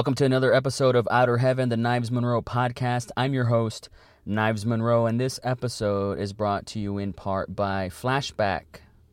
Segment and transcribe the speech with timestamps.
[0.00, 3.10] Welcome to another episode of Outer Heaven, the Knives Monroe podcast.
[3.18, 3.90] I'm your host,
[4.24, 8.62] Knives Monroe, and this episode is brought to you in part by Flashback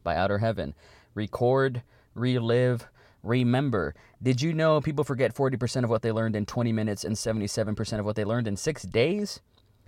[0.05, 0.73] by Outer Heaven.
[1.13, 1.84] Record,
[2.15, 2.88] relive,
[3.21, 3.95] remember.
[4.23, 7.99] Did you know people forget 40% of what they learned in 20 minutes and 77%
[7.99, 9.41] of what they learned in six days?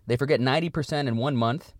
[0.06, 1.72] They forget 90% in one month.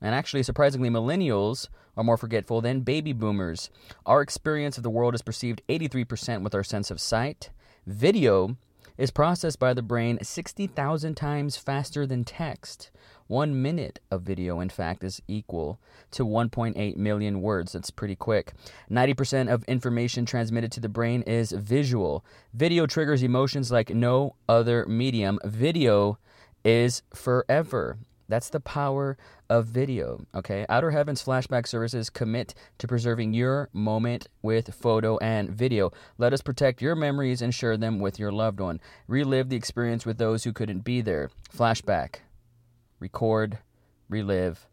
[0.00, 3.70] And actually, surprisingly, millennials are more forgetful than baby boomers.
[4.06, 7.50] Our experience of the world is perceived 83% with our sense of sight.
[7.86, 8.56] Video
[8.96, 12.92] is processed by the brain 60,000 times faster than text.
[13.26, 15.80] One minute of video, in fact, is equal
[16.12, 17.72] to 1.8 million words.
[17.72, 18.52] That's pretty quick.
[18.88, 22.24] 90% of information transmitted to the brain is visual.
[22.54, 25.40] Video triggers emotions like no other medium.
[25.44, 26.18] Video
[26.64, 27.98] is forever.
[28.28, 29.16] That's the power
[29.50, 30.24] of video.
[30.34, 30.64] Okay.
[30.68, 35.92] Outer Heavens Flashback Services commit to preserving your moment with photo and video.
[36.18, 38.80] Let us protect your memories and share them with your loved one.
[39.06, 41.30] Relive the experience with those who couldn't be there.
[41.54, 42.16] Flashback.
[43.00, 43.58] Record,
[44.08, 44.68] relive,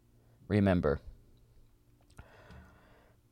[0.48, 1.00] remember.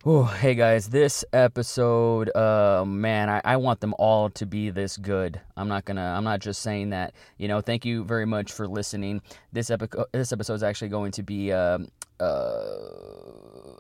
[0.09, 5.39] Hey guys, this episode, uh, man, I, I want them all to be this good.
[5.55, 7.13] I'm not gonna, I'm not just saying that.
[7.37, 9.21] You know, thank you very much for listening.
[9.53, 11.81] This epi- this episode is actually going to be uh,
[12.21, 12.25] uh,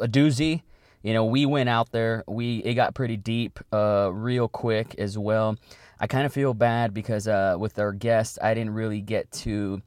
[0.00, 0.60] a doozy.
[1.02, 5.16] You know, we went out there, we it got pretty deep, uh, real quick as
[5.16, 5.56] well.
[5.98, 9.80] I kind of feel bad because uh, with our guest, I didn't really get to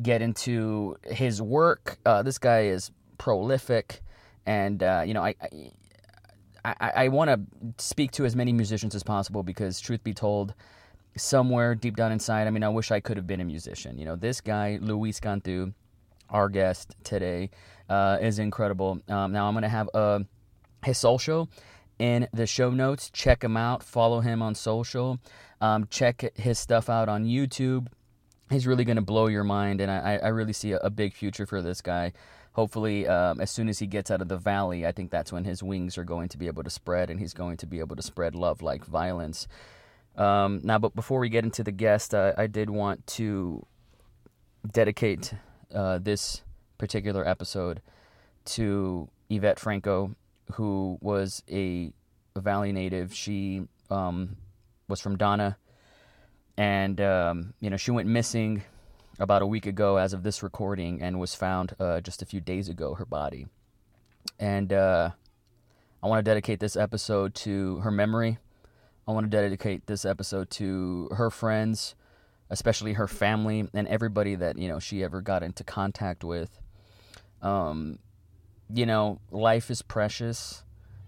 [0.00, 1.98] get into his work.
[2.06, 4.00] Uh, this guy is prolific
[4.46, 5.48] and uh, you know I I,
[6.64, 10.54] I, I want to speak to as many musicians as possible because truth be told,
[11.16, 13.98] somewhere deep down inside, I mean, I wish I could have been a musician.
[13.98, 15.72] You know, this guy Luis Cantu,
[16.30, 17.50] our guest today,
[17.88, 19.00] uh, is incredible.
[19.08, 20.20] Um, now I'm gonna have uh,
[20.84, 21.48] his social
[21.98, 23.10] in the show notes.
[23.10, 23.82] Check him out.
[23.82, 25.18] Follow him on social.
[25.60, 27.88] Um, check his stuff out on YouTube.
[28.50, 31.46] He's really gonna blow your mind, and I, I really see a, a big future
[31.46, 32.12] for this guy
[32.58, 35.44] hopefully, um, as soon as he gets out of the valley, I think that's when
[35.44, 37.94] his wings are going to be able to spread and he's going to be able
[37.94, 39.46] to spread love like violence.
[40.16, 43.64] Um, now, but before we get into the guest, uh, I did want to
[44.72, 45.34] dedicate
[45.72, 46.42] uh, this
[46.78, 47.80] particular episode
[48.46, 50.16] to Yvette Franco,
[50.54, 51.92] who was a,
[52.36, 53.14] Valley native.
[53.14, 54.36] She um,
[54.88, 55.56] was from Donna,
[56.56, 58.62] and um, you know she went missing
[59.18, 62.40] about a week ago as of this recording and was found uh, just a few
[62.40, 63.46] days ago, her body.
[64.38, 65.10] And uh,
[66.02, 68.38] I want to dedicate this episode to her memory.
[69.06, 71.94] I want to dedicate this episode to her friends,
[72.50, 76.60] especially her family and everybody that, you know, she ever got into contact with.
[77.42, 77.98] Um,
[78.72, 80.62] you know, life is precious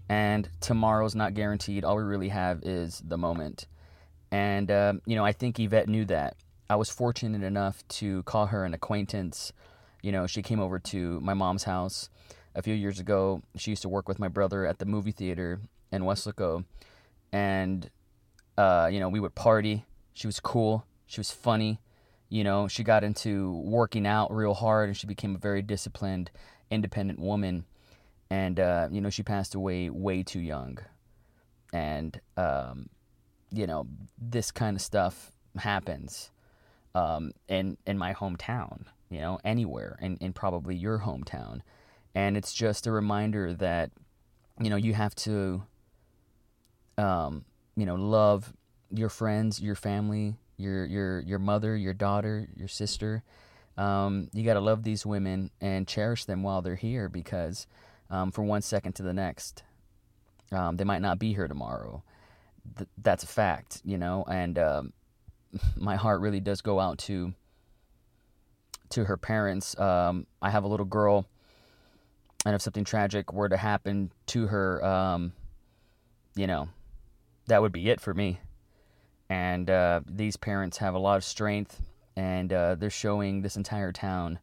[0.08, 1.84] and tomorrow's not guaranteed.
[1.84, 3.66] All we really have is the moment.
[4.32, 6.36] And, um, you know, I think Yvette knew that
[6.70, 9.52] I was fortunate enough to call her an acquaintance.
[10.02, 12.08] You know, she came over to my mom's house
[12.54, 13.42] a few years ago.
[13.56, 15.58] She used to work with my brother at the movie theater
[15.90, 16.64] in Weslaco.
[17.32, 17.90] And,
[18.56, 19.84] uh, you know, we would party.
[20.14, 20.86] She was cool.
[21.08, 21.80] She was funny.
[22.28, 26.30] You know, she got into working out real hard and she became a very disciplined,
[26.70, 27.64] independent woman.
[28.30, 30.78] And, uh, you know, she passed away way too young.
[31.72, 32.90] And, um,
[33.50, 36.30] you know, this kind of stuff happens
[36.94, 41.60] um, in in my hometown, you know, anywhere, in, in probably your hometown,
[42.14, 43.90] and it's just a reminder that
[44.60, 45.62] you know you have to,
[46.98, 47.44] um,
[47.76, 48.52] you know, love
[48.92, 53.22] your friends, your family, your your your mother, your daughter, your sister.
[53.76, 57.66] Um, you got to love these women and cherish them while they're here because
[58.10, 59.62] um, from one second to the next,
[60.52, 62.02] um, they might not be here tomorrow.
[62.76, 64.92] Th- that's a fact, you know, and um,
[65.76, 67.34] my heart really does go out to
[68.90, 69.78] to her parents.
[69.78, 71.26] Um, I have a little girl,
[72.44, 75.32] and if something tragic were to happen to her, um,
[76.34, 76.68] you know,
[77.46, 78.40] that would be it for me.
[79.28, 81.80] And uh, these parents have a lot of strength,
[82.16, 84.40] and uh, they're showing this entire town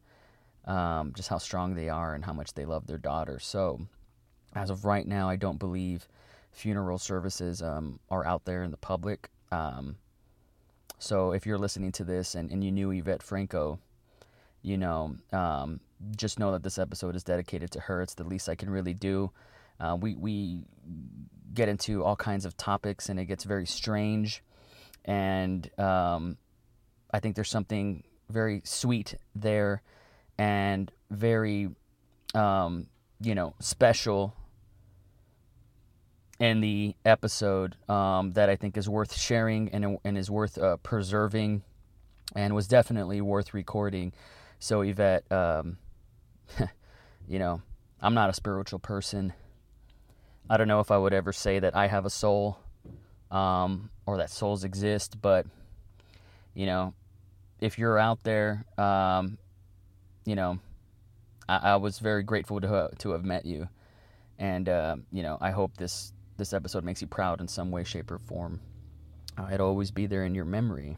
[0.64, 3.38] um, just how strong they are and how much they love their daughter.
[3.38, 3.80] So,
[4.54, 6.08] as of right now, I don't believe
[6.52, 9.30] funeral services um, are out there in the public.
[9.50, 9.96] Um,
[10.98, 13.78] so if you're listening to this and, and you knew Yvette Franco,
[14.62, 15.80] you know, um,
[16.16, 18.02] just know that this episode is dedicated to her.
[18.02, 19.30] It's the least I can really do.
[19.80, 20.64] Uh, we we
[21.54, 24.42] get into all kinds of topics and it gets very strange,
[25.04, 26.36] and um,
[27.12, 29.82] I think there's something very sweet there,
[30.36, 31.70] and very,
[32.34, 32.88] um,
[33.20, 34.34] you know, special
[36.40, 40.76] in the episode um, that I think is worth sharing and, and is worth uh,
[40.78, 41.62] preserving
[42.34, 44.12] and was definitely worth recording.
[44.60, 45.78] So, Yvette, um,
[47.28, 47.62] you know,
[48.00, 49.32] I'm not a spiritual person.
[50.48, 52.58] I don't know if I would ever say that I have a soul
[53.30, 55.46] um, or that souls exist, but,
[56.54, 56.94] you know,
[57.60, 59.38] if you're out there, um,
[60.24, 60.58] you know,
[61.48, 63.68] I, I, was very grateful to, to have met you.
[64.38, 67.84] And, uh, you know, I hope this this episode makes you proud in some way,
[67.84, 68.60] shape, or form.
[69.36, 70.96] Uh, it'll always be there in your memory.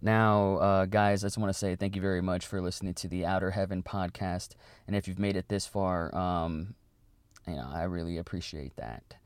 [0.00, 3.08] Now, uh, guys, I just want to say thank you very much for listening to
[3.08, 4.54] the Outer Heaven podcast.
[4.86, 6.74] And if you've made it this far, um,
[7.46, 9.16] you know, I really appreciate that.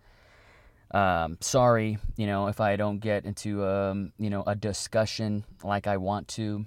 [0.93, 5.87] Um, sorry, you know, if I don't get into, um, you know, a discussion like
[5.87, 6.67] I want to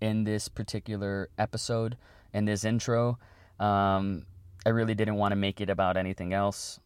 [0.00, 1.96] in this particular episode,
[2.32, 3.18] in this intro.
[3.58, 4.26] Um,
[4.66, 6.80] I really didn't want to make it about anything else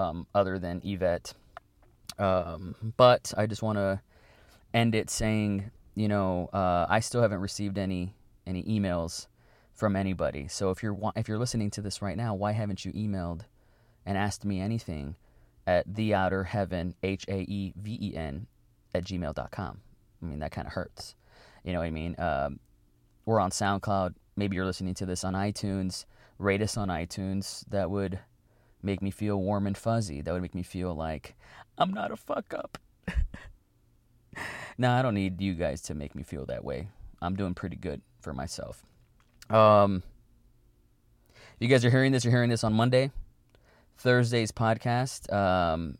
[0.00, 1.34] um, other than Yvette.
[2.18, 4.00] Um, but I just want to
[4.72, 8.14] end it saying, you know, uh, I still haven't received any
[8.46, 9.26] any emails
[9.72, 10.48] from anybody.
[10.48, 13.42] So if you're if you're listening to this right now, why haven't you emailed
[14.06, 15.16] and asked me anything
[15.66, 18.46] at the outer heaven h a e v e n
[18.94, 19.80] at gmail.com?
[20.22, 21.14] I mean that kind of hurts.
[21.64, 22.14] You know what I mean?
[22.18, 22.60] Um,
[23.26, 24.14] we're on SoundCloud.
[24.36, 26.06] Maybe you're listening to this on iTunes.
[26.38, 27.64] Rate us on iTunes.
[27.68, 28.18] That would
[28.82, 30.20] make me feel warm and fuzzy.
[30.20, 31.34] That would make me feel like
[31.78, 32.78] I'm not a fuck up.
[34.78, 36.88] now, I don't need you guys to make me feel that way.
[37.22, 38.82] I'm doing pretty good for myself.
[39.48, 40.02] Um,
[41.58, 43.10] you guys are hearing this, you're hearing this on Monday,
[43.98, 45.32] Thursday's podcast.
[45.32, 45.98] Um,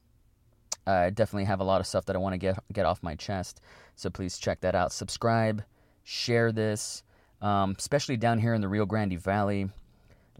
[0.87, 3.15] I definitely have a lot of stuff that I want to get get off my
[3.15, 3.61] chest.
[3.97, 4.93] So please check that out.
[4.93, 5.63] Subscribe,
[6.03, 7.03] share this,
[7.43, 9.69] um, especially down here in the Rio Grande Valley.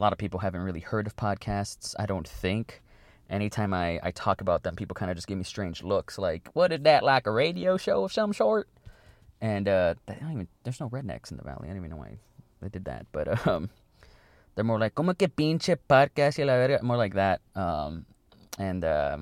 [0.01, 2.81] A lot of people haven't really heard of podcasts, I don't think.
[3.29, 6.49] Anytime I, I talk about them, people kind of just give me strange looks like,
[6.55, 8.67] what is that, like a radio show of some sort?
[9.43, 11.65] And uh, I don't even, there's no rednecks in the valley.
[11.65, 12.17] I don't even know why
[12.63, 13.09] they did that.
[13.13, 13.69] But um,
[14.55, 17.43] they're more like, como que pinche podcast y la verga, more like that.
[17.55, 18.07] Um,
[18.59, 19.19] and uh,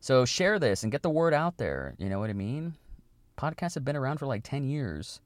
[0.00, 1.94] so share this and get the word out there.
[1.98, 2.74] You know what I mean?
[3.36, 5.20] Podcasts have been around for like 10 years.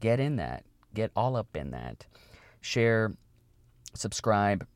[0.00, 0.64] Get in that.
[0.92, 2.04] Get all up in that.
[2.60, 3.14] Share
[3.94, 4.66] subscribe.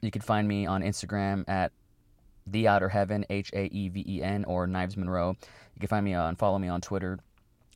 [0.00, 1.72] You can find me on Instagram at
[2.46, 5.36] the outer heaven h a e v e n or knives monroe.
[5.74, 7.18] You can find me on follow me on twitter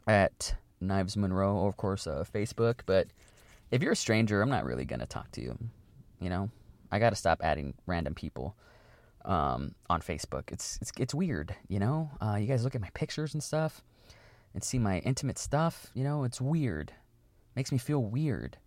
[0.06, 2.80] at knives monroe or of course uh, facebook.
[2.86, 3.08] But
[3.70, 5.56] if you're a stranger i'm not really gonna talk to you.
[6.20, 6.50] You know
[6.90, 8.56] i gotta stop adding random people
[9.24, 10.50] um, on facebook.
[10.52, 12.10] It's, it's it's weird you know?
[12.20, 13.82] Uh, you guys look at my pictures and stuff
[14.54, 16.24] and see my intimate stuff you know?
[16.24, 16.92] It's weird.
[17.54, 18.58] Makes me feel weird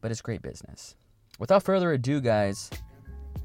[0.00, 0.96] but it's great business
[1.38, 2.70] without further ado, guys,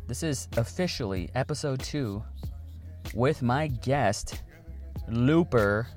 [0.08, 2.24] this is officially episode two
[3.14, 4.42] with my guest,
[5.08, 5.88] looper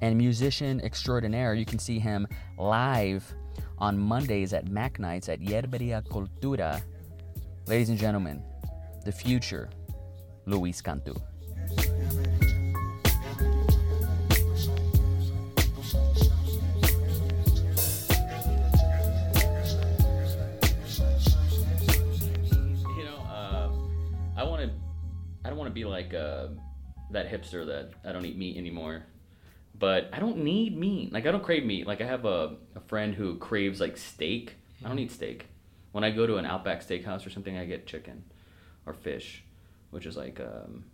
[0.00, 1.54] and musician extraordinaire.
[1.54, 3.34] You can see him live
[3.78, 6.80] on Mondays at Mac Nights at Yerberia Cultura.
[7.66, 8.42] Ladies and gentlemen,
[9.04, 9.68] the future,
[10.46, 11.14] Luis Cantu.
[25.80, 26.48] Be like uh,
[27.10, 29.04] that hipster that I don't eat meat anymore.
[29.78, 31.12] But I don't need meat.
[31.12, 31.86] Like I don't crave meat.
[31.86, 34.56] Like I have a, a friend who craves like steak.
[34.84, 35.46] I don't eat steak.
[35.92, 38.24] When I go to an Outback Steakhouse or something, I get chicken
[38.86, 39.42] or fish,
[39.90, 40.84] which is like um,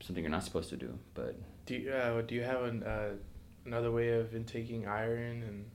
[0.00, 0.98] something you're not supposed to do.
[1.14, 3.10] But do you, uh, do you have an, uh,
[3.66, 5.70] another way of intaking iron and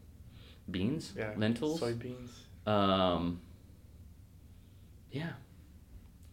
[0.72, 1.14] beans?
[1.16, 2.32] Yeah, lentils, soybeans.
[2.66, 3.42] Um,
[5.12, 5.34] yeah,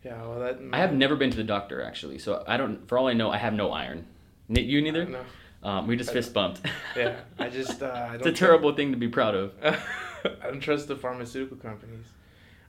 [0.07, 0.59] yeah, well, that.
[0.73, 2.87] I have never been to the doctor actually, so I don't.
[2.89, 4.07] For all I know, I have no iron.
[4.49, 5.05] You neither.
[5.05, 5.21] No.
[5.63, 6.61] Um, we just fist bumped.
[6.97, 7.83] yeah, I just.
[7.83, 9.53] Uh, I it's a terrible thing to be proud of.
[9.63, 12.07] I don't trust the pharmaceutical companies.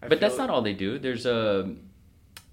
[0.01, 0.97] I but that's not all they do.
[0.97, 1.35] There's a.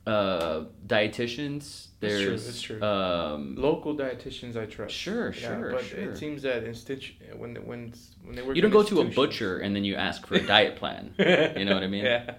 [0.07, 1.87] Uh, uh, dietitians.
[2.00, 2.79] There's it's true.
[2.79, 2.87] true.
[2.87, 4.95] Um, local dietitians I trust.
[4.95, 5.99] Sure, sure, yeah, but sure.
[6.00, 8.55] it seems that institu- when when when they work.
[8.55, 11.14] You don't go to a butcher and then you ask for a diet plan.
[11.19, 12.05] you know what I mean?
[12.05, 12.35] Yeah,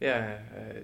[0.00, 0.38] yeah.
[0.54, 0.80] Uh,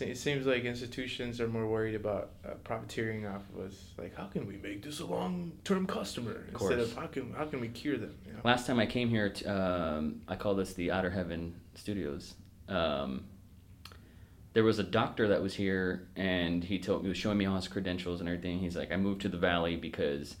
[0.00, 3.74] it seems like institutions are more worried about uh, profiteering off of us.
[3.96, 7.44] Like, how can we make this a long-term customer of instead of how can how
[7.44, 8.14] can we cure them?
[8.26, 8.40] You know?
[8.44, 12.34] Last time I came here, t- um, I call this the Outer Heaven Studios.
[12.68, 13.24] Um,
[14.52, 17.46] there was a doctor that was here, and he told me, he was showing me
[17.46, 18.58] all his credentials and everything.
[18.58, 20.36] He's like, I moved to the valley because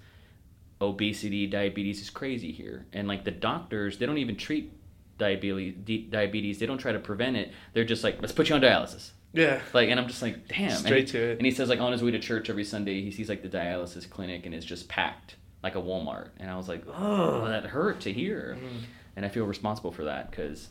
[0.80, 4.72] obesity, diabetes is crazy here, and like the doctors, they don't even treat
[5.18, 6.10] diabetes.
[6.10, 7.52] Diabetes, they don't try to prevent it.
[7.74, 9.60] They're just like, let's put you on dialysis Yeah.
[9.72, 10.70] Like, and I'm just like, damn.
[10.70, 11.38] and Straight he, to it.
[11.38, 13.48] And he says like on his way to church every Sunday, he sees like the
[13.48, 16.30] dialysis clinic and it's just packed like a Walmart.
[16.38, 18.56] And I was like, oh, that hurt to hear.
[18.60, 18.82] Mhm.
[19.16, 20.68] And I feel responsible for that because,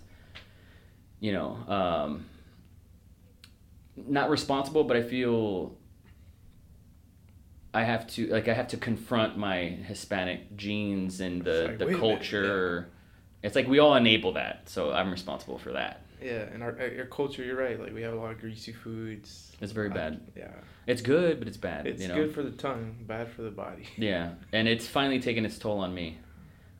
[1.19, 2.25] you know, um,
[3.95, 5.75] not responsible, but I feel
[7.73, 11.95] I have to like I have to confront my Hispanic genes and the like, the
[11.97, 12.87] culture.
[13.43, 16.01] It's like we all enable that, so I'm responsible for that.
[16.21, 17.79] Yeah, and our, our culture, you're right.
[17.79, 19.51] Like we have a lot of greasy foods.
[19.61, 20.21] It's very Uh, bad.
[20.35, 20.51] Yeah,
[20.87, 21.87] It's good, but it's bad.
[21.87, 22.15] it's you know?
[22.15, 23.83] good for the tongue, bad for the body.
[23.97, 26.17] Yeah, and it's finally taken its toll on me.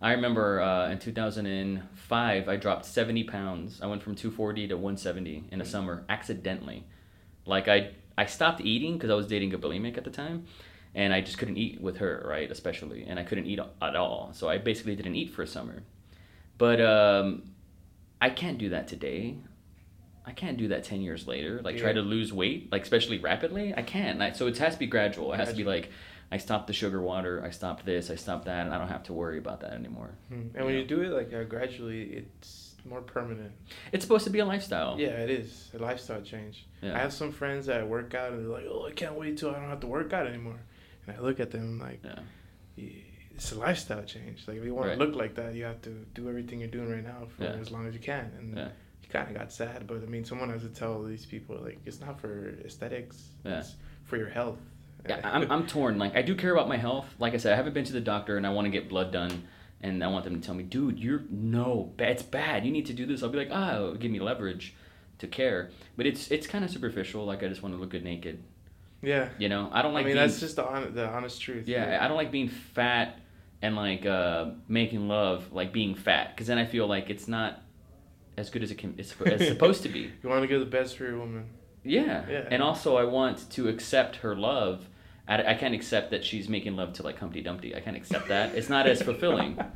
[0.01, 3.81] I remember uh, in 2005, I dropped 70 pounds.
[3.81, 6.83] I went from 240 to 170 in a summer accidentally.
[7.45, 10.45] Like I, I stopped eating because I was dating a bulimic at the time,
[10.93, 12.49] and I just couldn't eat with her, right?
[12.51, 14.31] Especially, and I couldn't eat at all.
[14.33, 15.83] So I basically didn't eat for a summer.
[16.57, 17.43] But um,
[18.25, 19.37] I can't do that today.
[20.25, 21.61] I can't do that 10 years later.
[21.63, 23.71] Like try to lose weight, like especially rapidly.
[23.77, 24.19] I can't.
[24.19, 25.31] I, so it has to be gradual.
[25.33, 25.91] It has to be like
[26.31, 29.03] I stopped the sugar water, I stopped this, I stopped that, and I don't have
[29.03, 30.09] to worry about that anymore.
[30.33, 30.55] Mhm.
[30.55, 30.81] And when Yeah.
[30.81, 33.51] you do it like uh, gradually, it's more permanent.
[33.91, 34.99] It's supposed to be a lifestyle.
[34.99, 36.65] Yeah, it is a lifestyle change.
[36.81, 36.95] Yeah.
[36.95, 39.51] I have some friends that work out and they're like, "Oh, I can't wait till
[39.51, 40.59] I don't have to work out anymore."
[41.05, 42.19] And I look at them like, Yeah.
[43.35, 44.47] "Yeah, "It's a lifestyle change.
[44.47, 44.97] Like if you want Right.
[44.99, 47.51] to look like that, you have to do everything you're doing right now for Yeah.
[47.61, 48.69] as long as you can." And Yeah.
[49.01, 51.79] he kind of got sad, but I mean, someone has to tell these people like
[51.85, 53.29] it's not for aesthetics.
[53.43, 53.59] Yeah.
[53.59, 54.59] It's for your health.
[55.07, 55.99] Yeah, I'm, I'm torn.
[55.99, 57.05] Like, I do care about my health.
[57.19, 59.11] Like I said, I haven't been to the doctor and I want to get blood
[59.11, 59.43] done.
[59.81, 62.65] And I want them to tell me, dude, you're no, it's bad.
[62.65, 63.21] You need to do this.
[63.21, 64.73] I'll be like, ah, it'll give me leverage
[65.19, 65.69] to care.
[65.95, 67.23] But it's it's kind of superficial.
[67.23, 68.41] Like, I just want to look good naked.
[69.03, 69.29] yeah.
[69.37, 71.67] You know, I don't like I mean, being, that's just the hon- the honest truth.
[71.67, 73.19] yeah, I don't like being fat
[73.65, 76.29] and like uh, making love, like being fat.
[76.35, 77.61] Because then I feel like it's not
[78.37, 80.11] as good as it can, it's, it's supposed to be.
[80.23, 81.45] You want to get the best for your woman.
[81.83, 82.23] Yeah.
[82.29, 82.47] Yeah.
[82.49, 84.87] And also, I want to accept her love.
[85.27, 87.75] I, I can't accept that she's making love to like Humpty Dumpty.
[87.75, 88.55] I can't accept that.
[88.55, 89.59] It's not as fulfilling.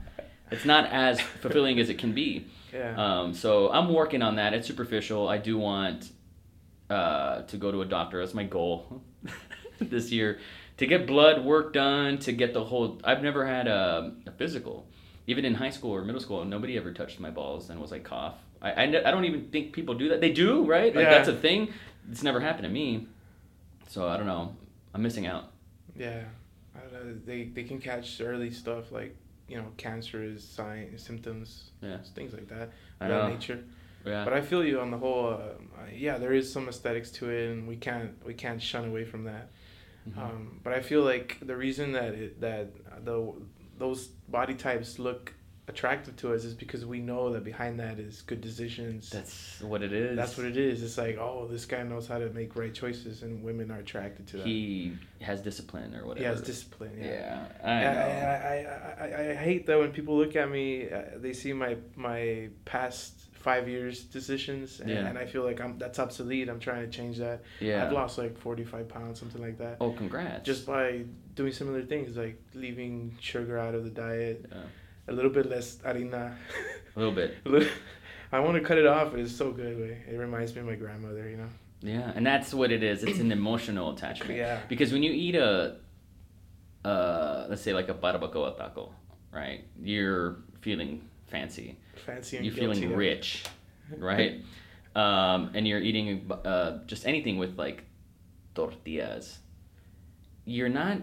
[0.52, 2.48] It's not as fulfilling as it can be.
[2.74, 2.96] Yeah.
[2.98, 4.56] Um, so I'm working on that.
[4.56, 5.30] It's superficial.
[5.30, 6.12] I do want
[6.90, 8.18] uh, to go to a doctor.
[8.18, 9.04] That's my goal
[9.80, 10.40] this year.
[10.80, 13.00] To get blood work done, to get the whole.
[13.04, 14.88] I've never had a, a physical.
[15.28, 18.04] Even in high school or middle school, nobody ever touched my balls and was like
[18.06, 18.36] cough.
[18.62, 20.22] I, I, I don't even think people do that.
[20.22, 20.96] They do, right?
[20.96, 21.10] Like Yeah.
[21.12, 21.74] that's a thing.
[22.10, 23.08] It's never happened to me.
[23.90, 24.56] So I don't know.
[24.94, 25.52] I'm missing out.
[25.96, 26.24] Yeah,
[26.76, 27.16] I don't know.
[27.26, 29.16] They they can catch early stuff like
[29.50, 31.98] you know cancerous signs, symptoms, Yeah.
[32.16, 32.72] things like that.
[33.02, 33.28] I know.
[33.28, 33.60] nature.
[34.06, 34.24] Yeah.
[34.24, 35.34] But I feel you on the whole.
[35.34, 39.04] Uh, yeah, there is some aesthetics to it, and we can't we can't shun away
[39.04, 39.50] from that.
[40.08, 40.18] Mhm.
[40.18, 42.72] Um, but I feel like the reason that it, that
[43.06, 43.34] the
[43.78, 45.34] those body types look
[45.70, 49.12] attractive to us is because we know that behind that is good decisions.
[49.12, 50.18] That's what it is.
[50.18, 50.82] That's what it is.
[50.82, 54.26] It's like, oh, this guy knows how to make right choices, and women are attracted
[54.30, 54.48] to that.
[54.48, 56.20] He has discipline or whatever.
[56.20, 56.98] he has discipline.
[57.00, 57.46] Yeah.
[57.64, 58.66] Yeah.
[59.00, 59.06] I.
[59.06, 61.78] I, I, I, I hate that when people look at me, uh, they see my
[61.96, 65.08] my past five years decisions, and, Yeah.
[65.08, 66.50] and I feel like I'm that's obsolete.
[66.50, 67.42] I'm trying to change that.
[67.60, 67.86] yeah.
[67.86, 70.46] I've lost like 45 pounds, something like that, Oh, congrats.
[70.46, 71.04] just by
[71.36, 74.58] doing similar things like leaving sugar out of the diet, Yeah.
[75.08, 76.34] a little bit less harina.
[76.96, 77.36] a little bit.
[77.46, 77.70] A little-
[78.32, 79.80] I want to cut it off, but it's so good.
[79.80, 80.04] way.
[80.08, 81.50] It reminds me of my grandmother, you know.
[81.82, 83.04] Yeah, and that's what it is.
[83.04, 84.38] It's an emotional attachment.
[84.38, 84.60] Yeah.
[84.68, 85.78] Because when you eat a,
[86.86, 88.94] uh, let's say like a barbacoa taco,
[89.32, 89.66] right?
[89.82, 91.78] You're feeling fancy.
[92.06, 92.82] Fancy and You're guilty.
[92.82, 93.44] feeling rich,
[93.98, 94.44] right?
[94.96, 97.84] um, and you're eating uh, just anything with like
[98.56, 99.40] tortillas.
[100.46, 100.98] You're not.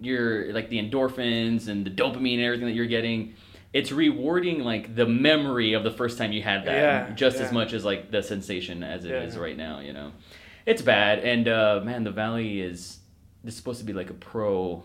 [0.00, 3.34] You're like the endorphins and the dopamine and everything that you're getting.
[3.72, 6.74] It's rewarding like the memory of the first time you had that
[7.08, 9.40] Yeah, just as much as like the sensation as it is Yeah.
[9.40, 9.80] right now.
[9.80, 10.12] You know,
[10.66, 11.20] it's bad.
[11.20, 12.98] And uh, man, the Valley is.
[13.44, 14.82] This is supposed to be like a pro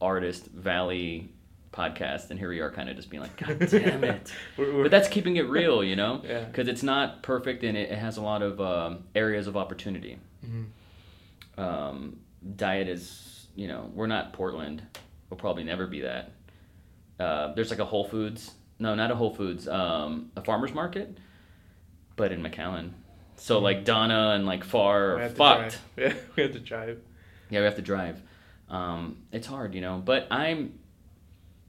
[0.00, 1.31] artist Valley
[1.72, 4.32] podcast, and here we are, kind of just being like, God damn it.
[4.56, 6.44] We're- we're- But that's keeping it real, you know, Yeah.
[6.44, 10.18] because it's not perfect and it, it has a lot of um, areas of opportunity.
[10.46, 10.66] Mhm.
[11.58, 12.20] Um,
[12.56, 14.82] diet is, you know, we're not Portland.
[15.30, 16.32] We'll probably never be that.
[17.18, 18.52] Uh, there's like a Whole Foods.
[18.78, 19.68] No, not a Whole Foods.
[19.68, 21.16] Um, a farmer's market,
[22.16, 22.90] but in McAllen.
[23.36, 25.78] So like Donna and like Far We are fucked.
[25.96, 25.96] drive.
[25.96, 27.00] Yeah, we have to drive.
[27.50, 28.20] Yeah, we have to drive.
[28.68, 30.02] Um, it's hard, you know.
[30.04, 30.78] But I'm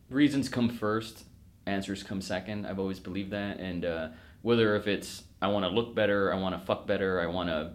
[0.10, 1.26] reasons come first,
[1.66, 2.66] answers come second.
[2.66, 4.08] I've always believed that, and uh,
[4.42, 7.50] whether if it's I want to look better, I want to fuck better, I want
[7.50, 7.74] to,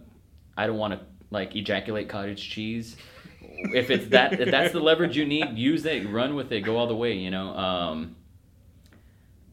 [0.57, 2.97] I don't want to like ejaculate cottage cheese.
[3.41, 6.77] if it's that, if that's the leverage you need, use it, run with it, go
[6.77, 7.49] all the way, you know.
[7.55, 8.15] Um,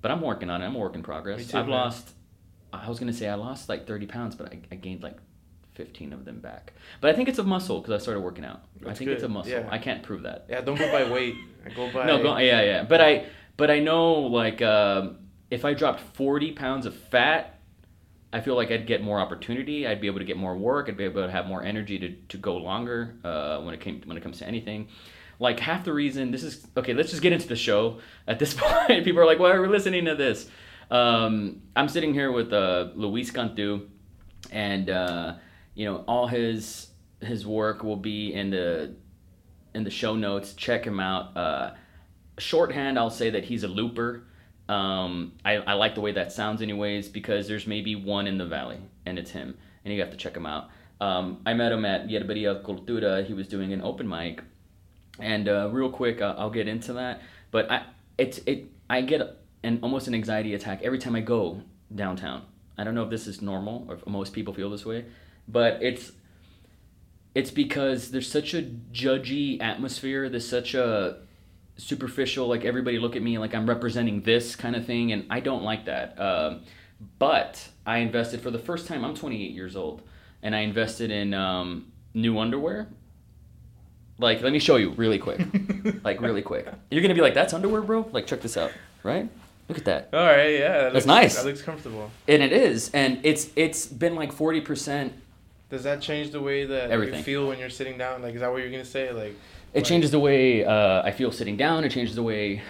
[0.01, 0.67] but I'm working on it.
[0.67, 1.49] I'm a work in progress.
[1.49, 1.77] Too, I've man.
[1.77, 2.11] lost.
[2.73, 5.17] I was gonna say I lost like 30 pounds, but I, I gained like
[5.77, 6.73] 15 of them back.
[7.01, 8.63] But I think it's a muscle because I started working out.
[8.81, 9.53] I That's think it's a muscle.
[9.53, 9.69] yeah.
[9.71, 10.47] I can't prove that.
[10.49, 11.35] Yeah, don't go by weight.
[11.65, 12.07] I go by.
[12.07, 12.83] No, go, yeah, yeah.
[12.83, 15.19] But I, but I know like um,
[15.51, 17.61] if I dropped 40 pounds of fat,
[18.33, 19.87] I feel like I'd get more opportunity.
[19.87, 20.89] I'd be able to get more work.
[20.89, 24.03] I'd be able to have more energy to, to go longer uh, when it came
[24.05, 24.89] when it comes to anything.
[25.39, 26.95] Like half the reason this is okay.
[26.95, 28.01] Let's just get into the show.
[28.27, 30.49] At this point, people are like, "Why are we listening to this?"
[30.91, 33.89] Um, I'm sitting here with uh, Luis Cantu,
[34.51, 35.35] and uh,
[35.77, 36.89] you know all his
[37.21, 38.97] his work will be in the
[39.75, 40.55] in the show notes.
[40.55, 41.37] Check him out.
[41.37, 41.75] Uh,
[42.39, 44.25] shorthand, I'll say that he's a looper.
[44.69, 48.47] Um, I, I like the way that sounds, anyways, because there's maybe one in the
[48.47, 50.71] valley, and it's him, and you have to check him out.
[51.01, 53.25] Um, I met him at Yerberia Cultura.
[53.25, 54.43] He was doing an open mic,
[55.21, 57.21] and uh, real quick, I'll, I'll get into that.
[57.51, 57.85] But I
[58.19, 59.21] it's it I get
[59.63, 61.61] an almost an anxiety attack every time I go
[61.95, 62.43] downtown.
[62.79, 65.05] I don't know if this is normal or if most people feel this way,
[65.49, 66.13] but it's
[67.35, 68.63] it's because there's such a
[68.93, 70.29] judgy atmosphere.
[70.29, 71.19] There's such a
[71.77, 75.41] superficial, like everybody look at me like I'm representing this kind of thing, and I
[75.41, 76.19] don't like that.
[76.19, 76.63] Um,
[77.19, 79.05] but I invested for the first time.
[79.05, 80.03] I'm 28 years old,
[80.43, 82.89] and I invested in um, new underwear.
[84.19, 85.47] Like, let me show you really quick.
[86.05, 86.67] like, really quick.
[86.91, 88.73] You're gonna be like, "That's underwear, bro." Like, check this out,
[89.03, 89.29] right?
[89.69, 90.09] Look at that.
[90.13, 90.69] All right, yeah.
[90.69, 91.37] That That's looks, nice.
[91.37, 92.11] That looks comfortable.
[92.27, 95.13] And it is, and it's it's been like 40 percent
[95.69, 97.17] Does that change the way that Everything.
[97.17, 98.23] you feel when you're sitting down?
[98.23, 99.11] Like, is that what you're gonna say?
[99.13, 99.35] Like,
[99.75, 101.85] It like- changes the way uh, I feel sitting down.
[101.85, 102.63] It changes the way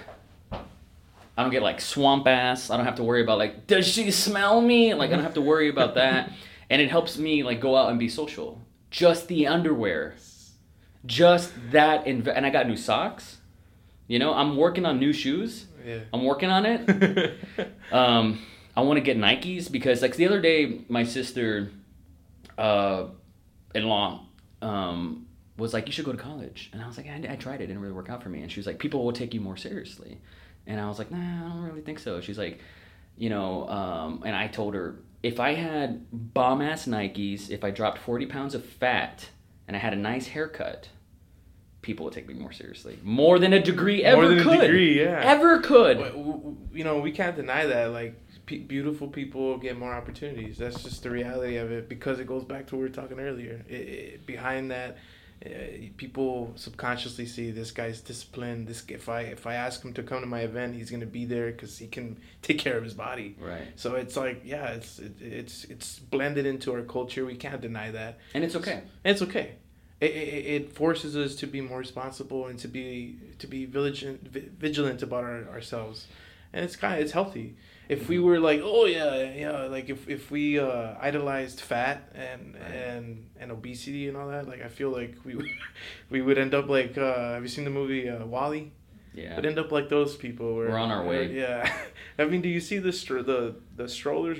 [0.53, 2.71] I don't get like swamp ass.
[2.71, 4.95] I don't have to worry about like, does she smell me?
[4.95, 6.33] Like I don't have to worry about that.
[6.71, 8.61] And it helps me like go out and be social.
[8.91, 10.15] Just the underwear,
[11.05, 13.37] just that, inv- and I got new socks.
[14.09, 15.67] You know, I'm working on new shoes.
[15.85, 15.99] Yeah.
[16.15, 17.35] I'm working on it.
[17.93, 18.41] Um,
[18.77, 21.71] I want to get Nikes because like the other day, my sister,
[22.59, 23.07] uh,
[23.75, 24.27] in law,
[24.63, 27.61] um, was like, "You should go to college," and I was like, I, "I tried
[27.61, 29.35] it; it didn't really work out for me." And she was like, "People will take
[29.35, 30.21] you more seriously,"
[30.67, 32.61] and I was like, "Nah, I don't really think so." She's like,
[33.17, 37.71] "You know," um, and I told her if I had bomb ass Nikes, if I
[37.71, 39.29] dropped forty pounds of fat,
[39.67, 40.89] and I had a nice haircut.
[41.83, 44.61] People would take me more seriously, more than a degree ever More than a could.
[44.63, 45.21] degree, yeah.
[45.23, 45.99] ever could.
[46.73, 47.93] you know, we can't deny that.
[47.93, 50.59] Like, pe beautiful people get more opportunities.
[50.59, 51.89] That's just the reality of it.
[51.89, 53.65] Because it goes back to what we were talking earlier.
[53.69, 54.99] It, it, behind that,
[55.45, 55.49] uh,
[55.99, 58.67] people subconsciously see this guy's disciplined.
[58.69, 61.27] This if I if I ask him to come to my event, he's gonna be
[61.27, 63.37] there because he can take care of his body.
[63.39, 63.67] Right.
[63.77, 67.27] So it's like, yeah, it's it, it's it's blended into our culture.
[67.27, 68.19] We can't deny that.
[68.33, 68.83] And it's okay.
[69.05, 69.57] And it's okay.
[70.01, 74.29] It, it, it forces us to be more responsible and to be to be vigilant
[74.29, 76.07] vigilant about our, ourselves,
[76.53, 77.57] and it's kind of it's healthy.
[77.89, 82.55] If we were like, oh yeah, yeah, like if, if we uh, idolized fat and
[82.55, 82.73] Right.
[82.73, 85.49] and and obesity and all that, like I feel like we would,
[86.11, 88.73] we would end up like uh, have you seen the movie uh, WALL-E?
[89.15, 89.37] Yeah.
[89.37, 90.57] we'd end up like those people.
[90.57, 91.33] Where, We're on our way.
[91.33, 91.73] Yeah,
[92.19, 94.39] I mean, do you see the the the strollers?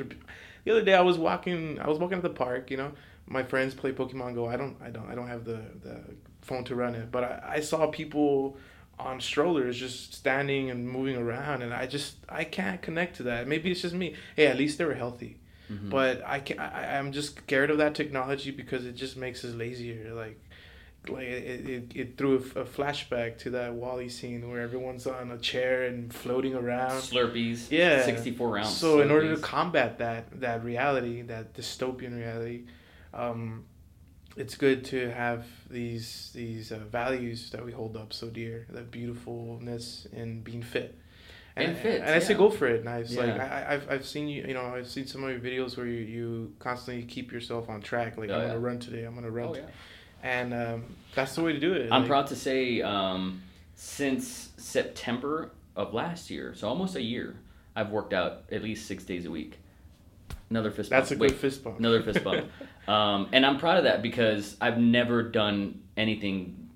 [0.65, 1.79] The other day I was walking.
[1.81, 2.71] I was walking at the park.
[2.71, 2.93] You know,
[3.27, 4.47] my friends play Pokemon Go.
[4.47, 4.77] I don't.
[4.83, 5.09] I don't.
[5.09, 6.01] I don't have the the
[6.43, 7.11] phone to run it.
[7.11, 8.57] But I, I saw people
[8.99, 13.47] on strollers just standing and moving around, and I just I can't connect to that.
[13.47, 14.15] Maybe it's just me.
[14.35, 15.39] Hey, at least they were healthy.
[15.71, 15.91] Mhm.
[15.91, 19.55] But I can I, I'm just scared of that technology because it just makes us
[19.55, 20.15] lazier.
[20.15, 20.41] Like,
[21.09, 25.39] like it, it, it threw a, flashback to that WALL-E scene where everyone's on a
[25.39, 27.01] chair and floating around.
[27.03, 27.71] Slurpees.
[27.71, 28.05] Yeah.
[28.05, 28.77] 64 rounds.
[28.77, 32.65] So in order to combat that that reality, that dystopian reality,
[33.13, 33.65] um,
[34.37, 38.91] it's good to have these these uh, values that we hold up so dear, that
[38.91, 40.99] beautifulness and being fit.
[41.59, 42.81] And, And fit, and I say go for it.
[42.81, 43.45] And I was like, Yeah.
[43.45, 45.87] I, I- I've, I've seen you, you know, I've seen some of your videos where
[45.87, 48.19] you, you constantly keep yourself on track.
[48.19, 48.47] Like, Oh, I'm yeah.
[48.49, 49.05] gonna run today.
[49.05, 49.49] I'm gonna run.
[49.49, 49.63] Oh, yeah.
[50.23, 51.91] And um, that's the way to do it.
[51.91, 53.41] I'm Like, proud to say, um,
[53.75, 57.37] since September of last year, so almost a year,
[57.75, 59.59] I've worked out at least six days a week.
[60.51, 61.03] Another fist bump.
[61.03, 61.79] That's a Wait, good fist bump.
[61.79, 62.51] Another fist bump.
[62.89, 66.71] um, and I'm proud of that because I've never done anything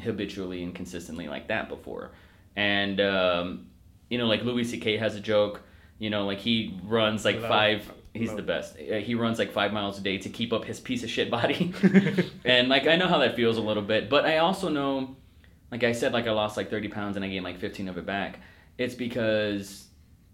[0.00, 2.12] habitually and consistently like that before.
[2.54, 3.66] And, um,
[4.08, 4.96] you know, like Louis C.K.
[4.98, 5.62] has a joke,
[5.98, 8.76] you know, like he runs like five, he's the best.
[8.76, 11.30] Uh, He runs like five miles a day to keep up his piece of shit
[11.30, 11.74] body.
[12.44, 15.16] and like, I know how that feels a little bit, but I also know,
[15.72, 17.98] like I said, like I lost like 30 pounds and I gained like 15 of
[17.98, 18.38] it back.
[18.78, 19.88] It's because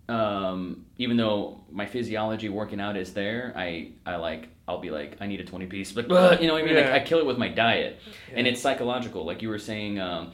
[0.08, 5.16] um, even though my physiology working out is there, I I like I'll be like
[5.20, 6.76] I need a twenty piece, like "Ugh," you know what I mean?
[6.76, 8.00] Like I kill it with my diet,
[8.34, 9.24] and it's psychological.
[9.24, 10.32] Like you were saying, um,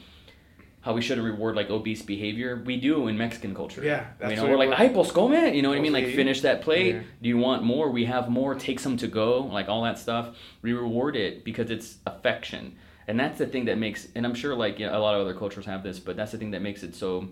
[0.80, 2.62] how we shouldn't reward like obese behavior.
[2.64, 3.82] We do in Mexican culture.
[3.84, 4.78] Yeah, you know, we're like, was.
[4.78, 5.92] "Ay, pues come," you know what I mean?
[5.92, 6.94] Like, finish that plate.
[6.94, 7.02] Yeah.
[7.22, 7.90] Do you want more?
[7.90, 8.54] We have more.
[8.54, 9.42] Take some to go.
[9.42, 10.36] Like all that stuff.
[10.62, 12.76] We reward it because it's affection,
[13.06, 14.08] and that's the thing that makes.
[14.14, 16.32] And I'm sure like you know, a lot of other cultures have this, but that's
[16.32, 17.28] the thing that makes it so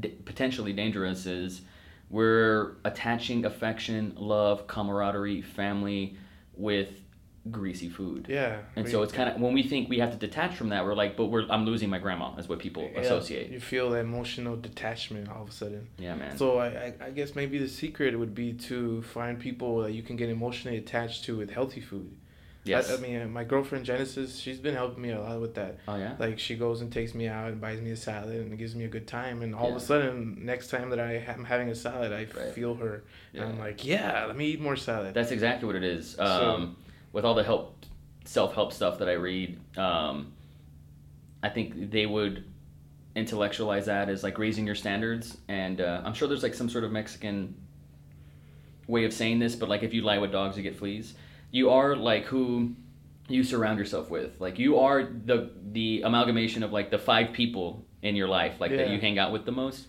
[0.00, 1.26] d- potentially dangerous.
[1.26, 1.62] Is
[2.10, 6.16] we're attaching affection, love, camaraderie, family
[6.54, 7.00] with
[7.50, 8.26] greasy food.
[8.28, 8.60] Yeah.
[8.76, 10.84] And we- so it's kind of when we think we have to detach from that,
[10.84, 12.36] we're like, but we're I'm losing my grandma.
[12.36, 13.50] Is what people yeah, associate.
[13.50, 15.88] You feel that emotional detachment all of a sudden.
[15.98, 16.36] Yeah, man.
[16.36, 20.02] So I, I, I guess maybe the secret would be to find people that you
[20.02, 22.14] can get emotionally attached to with healthy food.
[22.64, 22.90] Yes.
[22.90, 25.78] I, I mean, my girlfriend Genesis, she's been helping me a lot with that.
[25.88, 26.14] oh yeah.
[26.18, 28.84] Like she goes and takes me out and buys me a salad and gives me
[28.84, 31.74] a good time, and all of a sudden, next time that I am having a
[31.74, 32.52] salad, I Right.
[32.54, 33.42] feel her, Yeah.
[33.42, 35.14] and I'm like, yeah, let me eat more salad.
[35.14, 36.18] That's exactly what it is.
[36.18, 36.76] Um,
[37.12, 37.84] with all the help,
[38.24, 40.32] self help stuff that I read, um,
[41.42, 42.44] I think they would
[43.14, 45.36] intellectualize that as like raising your standards.
[45.48, 47.54] And uh, I'm sure there's like some sort of Mexican
[48.86, 51.14] way of saying this, but like if you lie with dogs, you get fleas.
[51.52, 52.72] You are like who
[53.28, 54.40] you surround yourself with.
[54.40, 58.72] Like you are the the amalgamation of like the five people in your life, like
[58.72, 59.86] that you hang out with the most.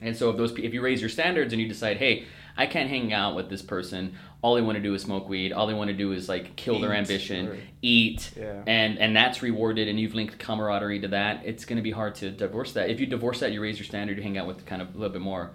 [0.00, 2.88] And so if those if you raise your standards and you decide, hey, I can't
[2.90, 4.16] hang out with this person.
[4.42, 5.52] All they want to do is smoke weed.
[5.52, 8.62] All they want to do is like kill their ambition, or- eat, Yeah.
[8.66, 9.88] and and that's rewarded.
[9.88, 11.42] And you've linked camaraderie to that.
[11.44, 12.90] It's going to be hard to divorce that.
[12.90, 14.16] If you divorce that, you raise your standard.
[14.16, 15.50] You hang out with kind of a little bit more.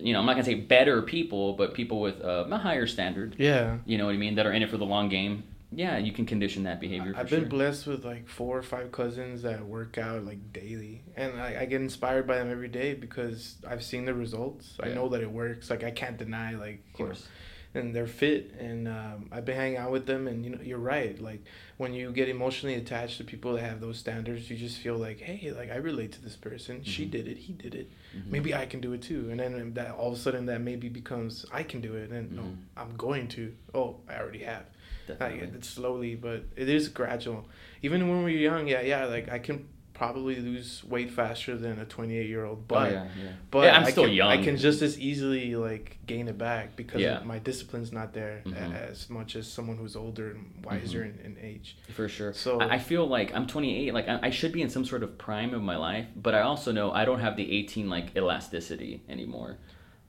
[0.00, 3.36] You know, I'm not gonna say better people, but people with uh, a higher standard.
[3.38, 3.78] yeah.
[3.84, 4.34] You know what I mean?
[4.34, 5.44] That are in it for the long game.
[5.72, 7.14] Yeah, you can condition that behavior.
[7.16, 7.48] I've been sure.
[7.48, 11.64] blessed with like four or five cousins that work out like daily, and I, I
[11.66, 14.76] get inspired by them every day because I've seen the results.
[14.82, 15.70] I know that it works.
[15.70, 17.28] Like I can't deny, like Of you know, course.
[17.72, 20.78] And they're fit, and um, I've been hanging out with them, and you know you're
[20.78, 21.20] right.
[21.20, 21.44] Like
[21.76, 25.20] when you get emotionally attached to people that have those standards, you just feel like,
[25.20, 26.82] hey, like I relate to this person.
[26.82, 27.10] She Mhm.
[27.12, 27.36] did it.
[27.38, 27.90] He did it.
[28.16, 28.26] Mhm.
[28.30, 29.30] Maybe I can do it too.
[29.30, 32.32] And then that all of a sudden that maybe becomes I can do it, and
[32.32, 32.56] no, Mhm.
[32.76, 33.54] I'm going to.
[33.74, 34.64] Oh, I already have.
[35.08, 35.58] Like, Definitely.
[35.58, 37.48] it's slowly, but it is gradual.
[37.82, 39.66] Even when we're young, yeah, yeah, like I can
[40.00, 43.32] probably lose weight faster than a 28 year old, but oh, yeah, yeah.
[43.50, 44.28] but yeah, I'm I still can, young.
[44.30, 47.20] I can just as easily like gain it back because Yeah.
[47.22, 48.90] my discipline's not there a- Mhm.
[48.90, 51.76] as much as someone who's older and wiser in, in age.
[51.94, 52.32] For sure.
[52.32, 53.92] So- I I feel like I'm 28.
[53.92, 56.40] Like I I should be in some sort of prime of my life, but I
[56.40, 59.58] also know I don't have the 18 like elasticity anymore.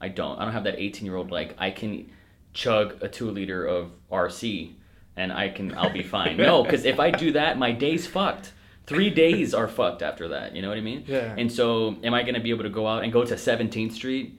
[0.00, 0.38] I don't.
[0.38, 2.08] I don't have that 18 year old like I can
[2.54, 4.72] chug a two liter of RC
[5.18, 6.38] and I can I'll be fine.
[6.38, 8.52] no, because if I do that, my day's fucked.
[8.94, 10.54] Three days are fucked after that.
[10.54, 11.04] You know what I mean?
[11.06, 11.34] Yeah.
[11.36, 13.92] And so, am I going to be able to go out and go to 17th
[13.92, 14.38] Street?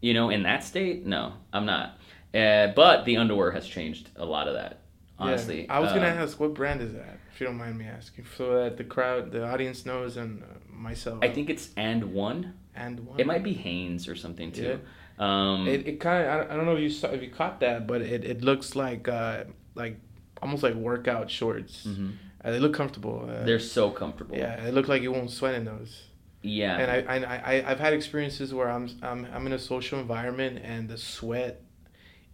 [0.00, 1.04] You know, in that state?
[1.06, 1.98] No, I'm not.
[2.34, 4.78] Uh, but the underwear has changed a lot of that.
[5.18, 5.76] Honestly, Yeah.
[5.76, 8.24] I was gonna Um, ask what brand is that, if you don't mind me asking,
[8.36, 11.18] so that the crowd, the audience knows, and uh, myself.
[11.22, 12.52] I think it's AND1.
[12.74, 13.20] and one.
[13.20, 14.80] It might be Hanes or something too.
[15.18, 17.86] Um, It, it kind of I, don't know if you saw if you caught that,
[17.86, 19.96] but it, it looks like uh like
[20.40, 21.84] almost like workout shorts.
[21.86, 22.12] mhm.
[22.44, 23.28] Uh, they look comfortable.
[23.30, 24.36] Uh, They're so comfortable.
[24.36, 26.02] yeah, it look like you won't sweat in those.
[26.42, 26.78] Yeah.
[26.78, 30.60] And I, I I I've had experiences where I'm I'm I'm in a social environment
[30.64, 31.60] and the sweat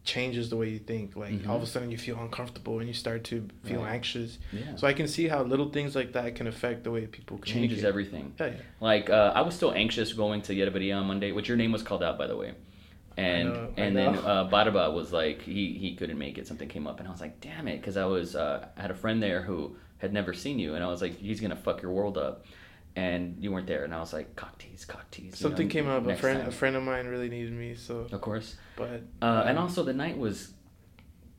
[0.05, 1.17] changes the way you think.
[1.17, 1.49] Like Mhm.
[1.49, 3.95] all of a sudden you feel uncomfortable and you start to feel Right.
[3.95, 4.39] anxious.
[4.53, 4.77] yeah.
[4.77, 7.83] So I can see how little things like that can affect the way people changes
[7.85, 8.33] everything.
[8.39, 8.53] Yeah, yeah.
[8.81, 11.83] Like uh, I was still anxious going to Yerberia on Monday, which your name was
[11.83, 12.55] called out by the way.
[13.17, 16.47] And know, and then uh, Barba was like he he couldn't make it.
[16.47, 18.91] Something came up, and I was like, damn it, because I was uh, I had
[18.93, 21.83] a friend there who had never seen you, and I was like, he's gonna fuck
[21.83, 22.45] your world up.
[22.95, 25.39] And you weren't there, and I was like, cock tease, cock tease.
[25.39, 26.07] Something know, came up.
[26.07, 26.49] A friend time.
[26.49, 27.75] a friend of mine really needed me.
[27.75, 28.57] So, Of course.
[28.75, 30.55] but Uh, and um, also the night was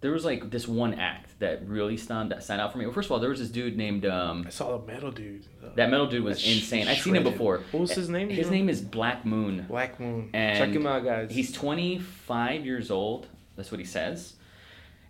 [0.01, 2.85] there was like this one act that really stand that stand out for me.
[2.85, 5.45] Well, first of all, there was this dude named um, I saw the metal dude.
[5.75, 6.87] that metal dude was That's insane.
[6.87, 7.63] I've seen him before.
[7.71, 8.29] What was his name?
[8.29, 8.53] His know?
[8.53, 9.65] name is Black Moon.
[9.67, 10.29] Black Moon.
[10.33, 11.31] And Check him out, guys.
[11.31, 13.27] He's 25 years old.
[13.55, 14.35] That's what he says.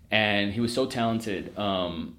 [0.10, 1.58] And he was so talented.
[1.60, 2.16] Um,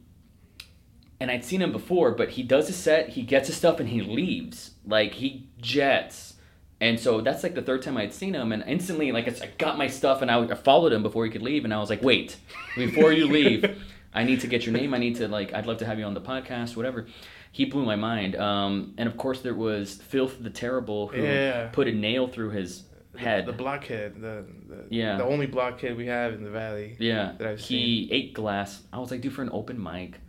[1.20, 3.88] and I'd seen him before, but he does a set, he gets his stuff, and
[3.88, 4.72] he leaves.
[4.86, 6.34] Like he jets.
[6.80, 9.76] And so that's like the third time I'd seen him, and instantly, like I got
[9.78, 12.36] my stuff, and I, followed him before he could leave, and I was like, "Wait,
[12.76, 13.82] before you leave,
[14.14, 14.94] I need to get your name.
[14.94, 17.06] I need to like, I'd love to have you on the podcast, whatever."
[17.50, 18.36] He blew my mind.
[18.36, 21.68] Um, and of course, there was Filth the Terrible, who Yeah.
[21.72, 22.84] put a nail through his
[23.16, 23.46] head.
[23.46, 24.20] The, blockhead.
[24.20, 25.16] The, the Yeah.
[25.16, 26.94] The only blockhead we have in the valley.
[27.00, 28.82] Yeah, that I've he ate glass.
[28.92, 30.20] I was like, dude, for an open mic,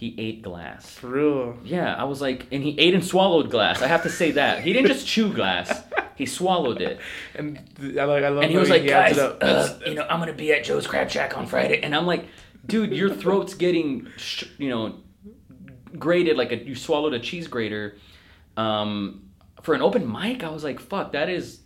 [0.00, 0.94] he ate glass.
[0.94, 1.58] For real.
[1.62, 3.82] Yeah, I was like, and he ate and swallowed glass.
[3.82, 5.82] I have to say that he didn't just chew glass;
[6.16, 6.98] he swallowed it.
[7.34, 10.18] And I like I love And he was like, adds guys, uh, you know, I'm
[10.18, 12.24] gonna be at Joe's Crab Shack on Friday, and I'm like,
[12.64, 15.00] dude, your throat's getting, sh- you know,
[15.98, 17.98] grated like a you swallowed a cheese grater.
[18.56, 19.28] Um,
[19.60, 21.60] for an open mic, I was like, fuck, that is,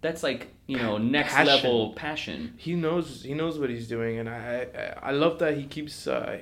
[0.00, 1.54] that's like you know next Passion.
[1.54, 2.54] level passion.
[2.56, 4.68] he knows he knows what he's doing, and I
[5.02, 6.06] I, I love that he keeps.
[6.06, 6.38] Uh,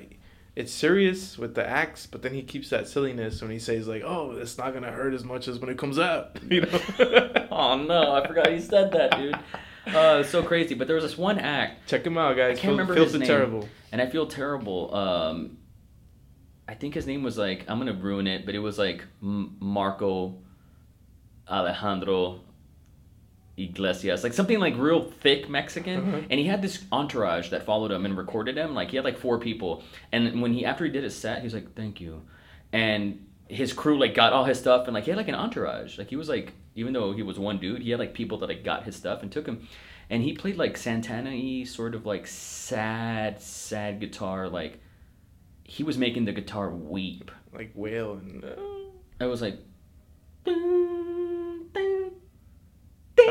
[0.55, 4.03] it's serious with the acts, but then he keeps that silliness when he says like,
[4.05, 6.79] "Oh, it's not gonna hurt as much as when it comes out," you know.
[7.51, 9.35] oh no, I forgot he said that, dude.
[9.85, 10.75] Uh, it's so crazy.
[10.75, 12.51] But there was this one act, Check him out, guys.
[12.57, 13.27] I can't Fil- remember Filthy his name.
[13.27, 13.67] terrible.
[13.91, 14.93] and I feel terrible.
[14.95, 15.57] Um,
[16.67, 19.57] I think his name was like I'm gonna ruin it, but it was like M-
[19.59, 20.35] Marco
[21.49, 22.41] Alejandro
[23.57, 26.21] Iglesias, like something like real thick Mexican, Uh-huh.
[26.29, 28.73] and he had this entourage that followed him and recorded him.
[28.73, 31.43] Like he had like four people, and when he after he did his set, he
[31.43, 32.23] was like, "Thank you,"
[32.71, 35.97] and his crew like got all his stuff, and like he had like an entourage.
[35.99, 38.49] Like he was like, even though he was one dude, he had like people that
[38.49, 39.67] like got his stuff and took him,
[40.09, 44.49] and he played like Santana-y, sort of like sad, sad guitar.
[44.49, 44.79] Like
[45.63, 47.29] he was making the guitar weep.
[47.53, 48.43] Like whale and.
[48.43, 48.55] Uh,
[49.21, 49.59] I was like.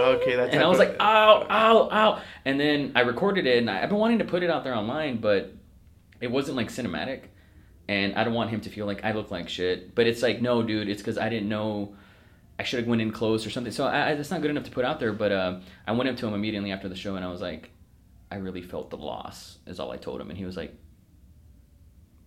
[0.03, 2.23] Okay, that and I was like, ow, ow, ow.
[2.45, 4.75] And then I recorded it, and I, I've been wanting to put it out there
[4.75, 5.55] online, but
[6.21, 7.25] it wasn't like cinematic.
[7.89, 9.95] And I don't want him to feel like I look like shit.
[9.95, 11.95] But it's like, no, dude, it's because I didn't know
[12.59, 13.73] I should have went in close or something.
[13.73, 15.13] So I, I, it's not good enough to put out there.
[15.13, 17.71] But uh, I went up to him immediately after the show, and I was like,
[18.31, 20.31] I really felt the loss, is all I told him.
[20.31, 20.75] And he was like,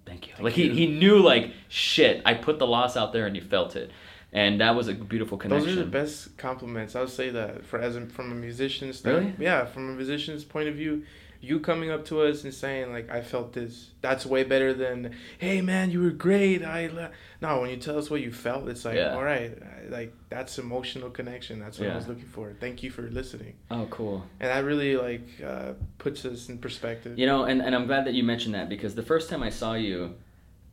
[0.05, 0.33] thank you.
[0.33, 3.41] Thank like He, he knew, like, shit, I put the loss out there, and you
[3.41, 3.91] felt it.
[4.35, 5.67] And that was a beautiful connection.
[5.69, 6.93] Those are the best compliments.
[6.95, 9.33] I would say that for as a, from a musician's Really?
[9.39, 11.03] yeah, from a musician's point of view,
[11.39, 13.91] you coming up to us and saying like I felt this.
[14.01, 16.63] That's way better than hey man, you were great.
[16.63, 17.11] I le-.
[17.41, 17.61] no.
[17.61, 19.15] When you tell us what you felt, it's like Yeah.
[19.15, 19.53] all right,
[19.89, 21.59] like that's emotional connection.
[21.59, 22.51] That's what I was looking for.
[22.59, 24.25] Thank you for listening, Oh, cool.
[24.41, 27.17] and that really like uh, puts us in perspective.
[27.19, 29.49] You know, and, and I'm glad that you mentioned that because the first time I
[29.51, 30.15] saw you,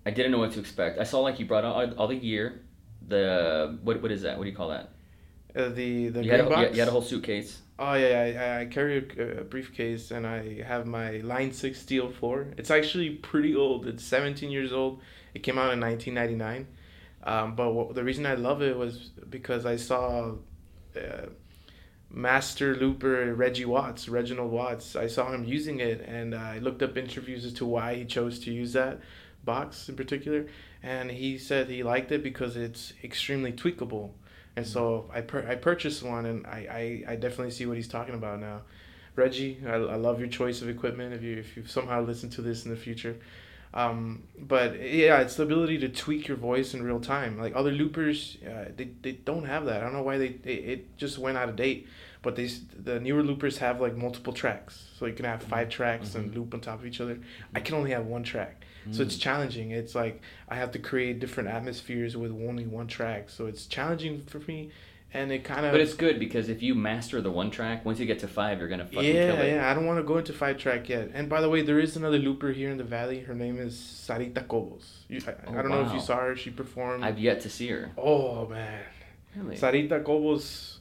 [0.06, 0.98] I didn't know what to expect.
[0.98, 2.62] I saw like you brought out all, all the gear,
[3.12, 4.36] the what what is that?
[4.38, 4.90] What do you call that?
[5.54, 6.72] Uh, the the you, had a, box.
[6.72, 7.60] you had a whole suitcase.
[7.78, 12.58] Oh yeah, I, I carry a, a briefcase and I have my Line Six DL4.
[12.58, 13.86] It's actually pretty old.
[13.86, 15.00] It's 17 years old.
[15.34, 16.66] It came out in 1999.
[17.24, 20.34] Um, but what, the reason I love it was because I saw
[20.96, 21.26] uh,
[22.10, 24.96] master looper Reggie Watts, Reginald Watts.
[24.96, 28.38] I saw him using it, and I looked up interviews as to why he chose
[28.40, 29.00] to use that
[29.44, 30.46] box in particular.
[30.82, 34.10] And he said he liked it because it's extremely tweakable.
[34.56, 38.14] And so I I purchased one, and I, I, I definitely see what he's talking
[38.14, 38.62] about now.
[39.14, 41.14] Reggie, I, I love your choice of equipment.
[41.14, 43.16] If you if you somehow listen to this in the future,
[43.74, 47.38] um, but yeah, it's the ability to tweak your voice in real time.
[47.38, 49.80] Like other loopers, uh, they, they don't have that.
[49.80, 51.88] I don't know why they, they it just went out of date.
[52.20, 56.14] But these the newer loopers have like multiple tracks, so you can have five tracks
[56.14, 57.18] and loop on top of each other.
[57.54, 59.20] I can only have one track, so it's mm.
[59.20, 59.70] challenging.
[59.70, 64.22] It's like I have to create different atmospheres with only one track, so it's challenging
[64.22, 64.70] for me.
[65.14, 68.00] And it kind of But it's good because if you master the one track, once
[68.00, 69.54] you get to five, you're gonna fucking yeah, kill it.
[69.56, 69.70] yeah.
[69.70, 71.10] I don't want to go into five track yet.
[71.12, 73.20] And by the way, there is another looper here in the valley.
[73.20, 75.04] Her name is Sarita Cobos.
[75.08, 76.34] You, I, Oh, I don't know if you saw her.
[76.34, 77.04] She performed.
[77.04, 77.90] I've yet to see her.
[77.98, 78.80] oh man,
[79.36, 79.56] Really?
[79.56, 80.71] Sarita Cobos.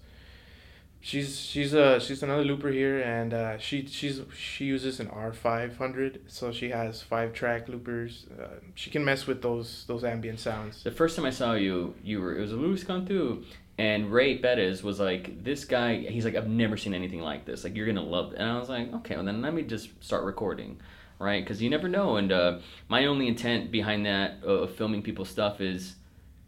[1.04, 5.34] She's she's uh she's another looper here, and uh, she she's she uses an R
[5.34, 8.28] five hundred, so she has five track loopers.
[8.40, 10.84] Uh, she can mess with those those ambient sounds.
[10.84, 13.44] The first time I saw you, you were it was a Luis Cantu,
[13.80, 17.64] and Ray Bettis was like, "This guy, he's like, I've never seen anything like this.
[17.64, 19.90] Like, you're gonna love it." And I was like, "Okay, well then let me just
[20.04, 20.80] start recording,
[21.18, 21.44] right?
[21.44, 22.60] Because you never know." And uh,
[22.90, 25.96] my only intent behind that uh, of filming people's stuff is,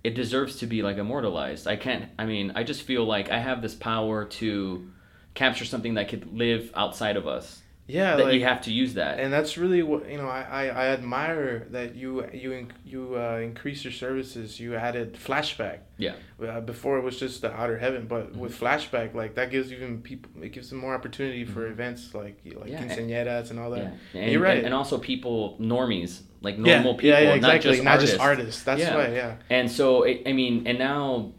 [0.04, 1.68] it deserves to be like immortalized.
[1.68, 2.10] I can't.
[2.20, 4.90] I mean, I just feel like I have this power to
[5.34, 7.62] capture something that could live outside of us.
[7.86, 9.20] Yeah, that like, you have to use that.
[9.20, 10.30] and that's really what you know.
[10.30, 14.58] I, I, I admire that you you you uh, increase your services.
[14.58, 15.80] You added flashback.
[15.98, 16.14] Yeah.
[16.42, 20.02] Uh, before it was just the outer heaven, but with flashback, like that gives even
[20.02, 22.82] people it gives them more opportunity for events like like Yeah.
[22.86, 23.80] quinceañeras and all that.
[23.84, 24.58] Yeah, And and, you're right.
[24.60, 27.72] and, and also people, normies, like Yeah, normal people, yeah, yeah, not exactly.
[27.72, 28.12] just not artists.
[28.16, 28.64] just artists.
[28.64, 28.96] That's Yeah.
[28.96, 29.36] why, yeah.
[29.50, 31.32] And so, it, I mean, and now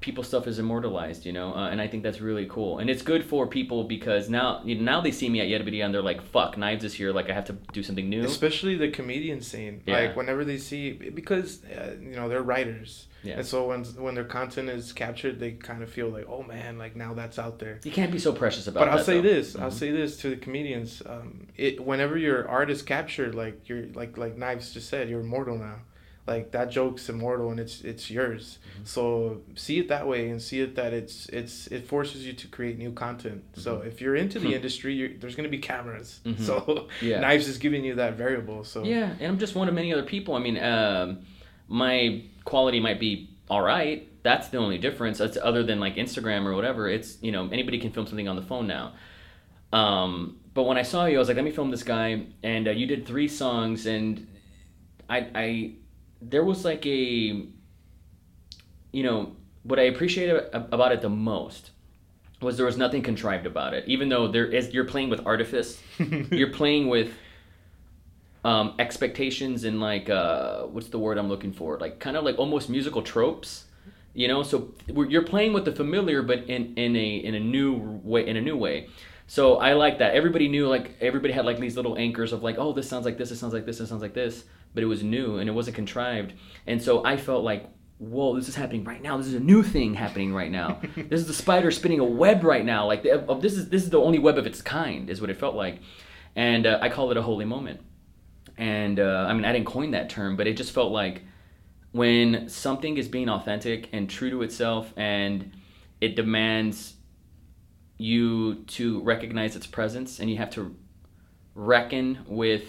[0.00, 2.78] people stuff is immortalized, you know, uh, and I think that's really cool.
[2.78, 5.84] And it's good for people because now, you know, now they see me at Yerberia
[5.84, 7.12] and they're like, "Fuck, knives is here!
[7.12, 9.82] Like, I have to do something new." Especially the comedian scene.
[9.86, 9.98] Yeah.
[10.00, 13.06] Like whenever they see because uh, you know they're writers.
[13.22, 13.34] Yeah.
[13.38, 16.78] And so when when their content is captured, they kind of feel like, oh man,
[16.78, 17.78] like now that's out there.
[17.84, 18.80] You can't be so precious about.
[18.80, 18.84] It.
[18.86, 19.34] But I'll that, say though.
[19.34, 19.56] this.
[19.56, 19.72] I'll Mhm.
[19.74, 21.02] say this to the comedians.
[21.04, 25.20] Um, it whenever your art is captured, like you're like like Knives just said, you're
[25.20, 25.80] immortal now.
[26.26, 28.58] Like that joke's immortal and it's it's yours.
[28.74, 28.84] Mm-hmm.
[28.84, 32.46] So see it that way and see it that it's it's it forces you to
[32.48, 33.42] create new content.
[33.54, 34.54] So if you're into the Hmm.
[34.54, 36.20] industry, you're, there's gonna be cameras.
[36.24, 36.38] Mhm.
[36.46, 37.20] So Yeah.
[37.20, 38.64] Knives is giving you that variable.
[38.64, 40.34] So Yeah, and I'm just one of many other people.
[40.34, 41.18] I mean, um,
[41.70, 45.20] my quality might be all right, that's the only difference.
[45.20, 46.88] It's other than like Instagram or whatever.
[46.88, 48.92] It's you know anybody can film something on the phone now.
[49.72, 52.68] Um, but when I saw you, I was like, let me film this guy, and
[52.68, 54.26] uh, you did three songs, and
[55.08, 55.72] I, I,
[56.20, 57.52] there was like a, you
[58.92, 61.70] know, what I appreciated about it the most
[62.40, 63.84] was there was nothing contrived about it.
[63.86, 65.80] Even though there is, you're playing with artifice,
[66.30, 67.12] you're playing with
[68.44, 71.78] um, expectations and like uh, what's the word I'm looking for?
[71.78, 73.64] Like kind of like almost musical tropes,
[74.14, 74.42] you know.
[74.42, 78.26] So you're playing with the familiar, but in in a in a new way.
[78.26, 78.88] In a new way.
[79.30, 80.14] So I like that.
[80.14, 83.16] Everybody knew like everybody had like these little anchors of like, oh, this sounds like
[83.16, 84.42] this, it sounds like this, it sounds like this,
[84.74, 86.32] but it was new and it wasn't contrived.
[86.66, 89.16] And so I felt like, whoa, this is happening right now.
[89.18, 90.80] This is a new thing happening right now.
[90.96, 92.86] this is the spider spinning a web right now.
[92.86, 95.38] Like the, this is this is the only web of its kind, is what it
[95.38, 95.78] felt like.
[96.34, 97.82] And uh, I call it a holy moment.
[98.60, 101.22] And uh, I mean, I didn't coin that term, but it just felt like
[101.92, 105.50] when something is being authentic and true to itself, and
[106.00, 106.94] it demands
[107.96, 110.74] you to recognize its presence and you have to
[111.54, 112.64] reckon with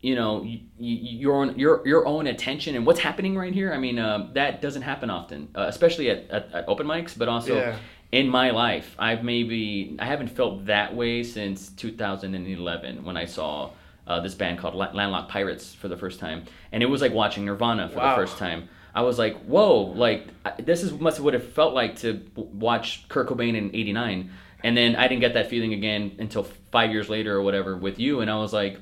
[0.00, 3.72] you know y- y- your own your your own attention and what's happening right here
[3.72, 7.28] i mean uh, that doesn't happen often uh, especially at, at, at, open mics but
[7.28, 7.76] also yeah.
[8.10, 13.70] in my life i've maybe i haven't felt that way since 2011 when i saw
[14.06, 16.44] uh, this band called landlocked pirates for the first time.
[16.72, 18.10] And it was like watching nirvana for wow.
[18.10, 18.68] the first time.
[18.94, 20.28] I was like, whoa, like
[20.64, 24.30] this is must what it felt like to watch Kurt Cobain in '89,
[24.62, 27.98] and then I didn't get that feeling again until five years later or whatever with
[27.98, 28.78] you, and I was like,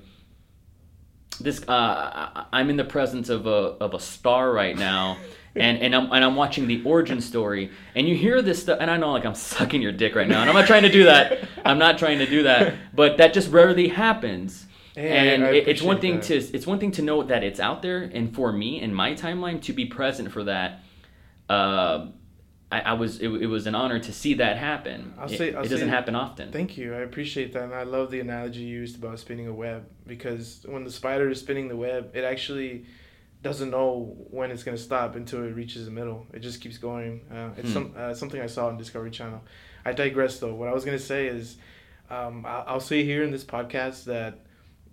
[1.40, 5.16] this uh, I'm in the presence of a of a star right now.
[5.56, 8.90] and and I'm and I'm watching the origin story, and you hear this stuff, and
[8.90, 11.04] I know like I'm sucking your dick right now, and I'm not trying to do
[11.04, 11.48] that.
[11.64, 16.00] I'm not trying to do that, but that just rarely happens and it, it's one
[16.00, 16.24] thing that.
[16.24, 19.14] to it's one thing to know that it's out there, and for me in my
[19.14, 20.80] timeline to be present for that,
[21.48, 22.06] uh,
[22.70, 25.14] I, I, was it, it, was an honor to see that happen.
[25.18, 26.52] I'll say, I'll it doesn't say, happen often.
[26.52, 29.52] Thank you, I appreciate that, and I love the analogy you used about spinning a
[29.52, 32.86] web because when the spider is spinning the web, it actually
[33.42, 36.26] doesn't know when it's gonna stop until it reaches the middle.
[36.32, 37.22] It just keeps going.
[37.30, 37.74] Uh, it's hmm.
[37.74, 39.42] some uh, something I saw on Discovery Channel.
[39.84, 40.54] I digress though.
[40.54, 41.56] What I was gonna say is,
[42.10, 44.40] um, I'll, I'll say here in this podcast that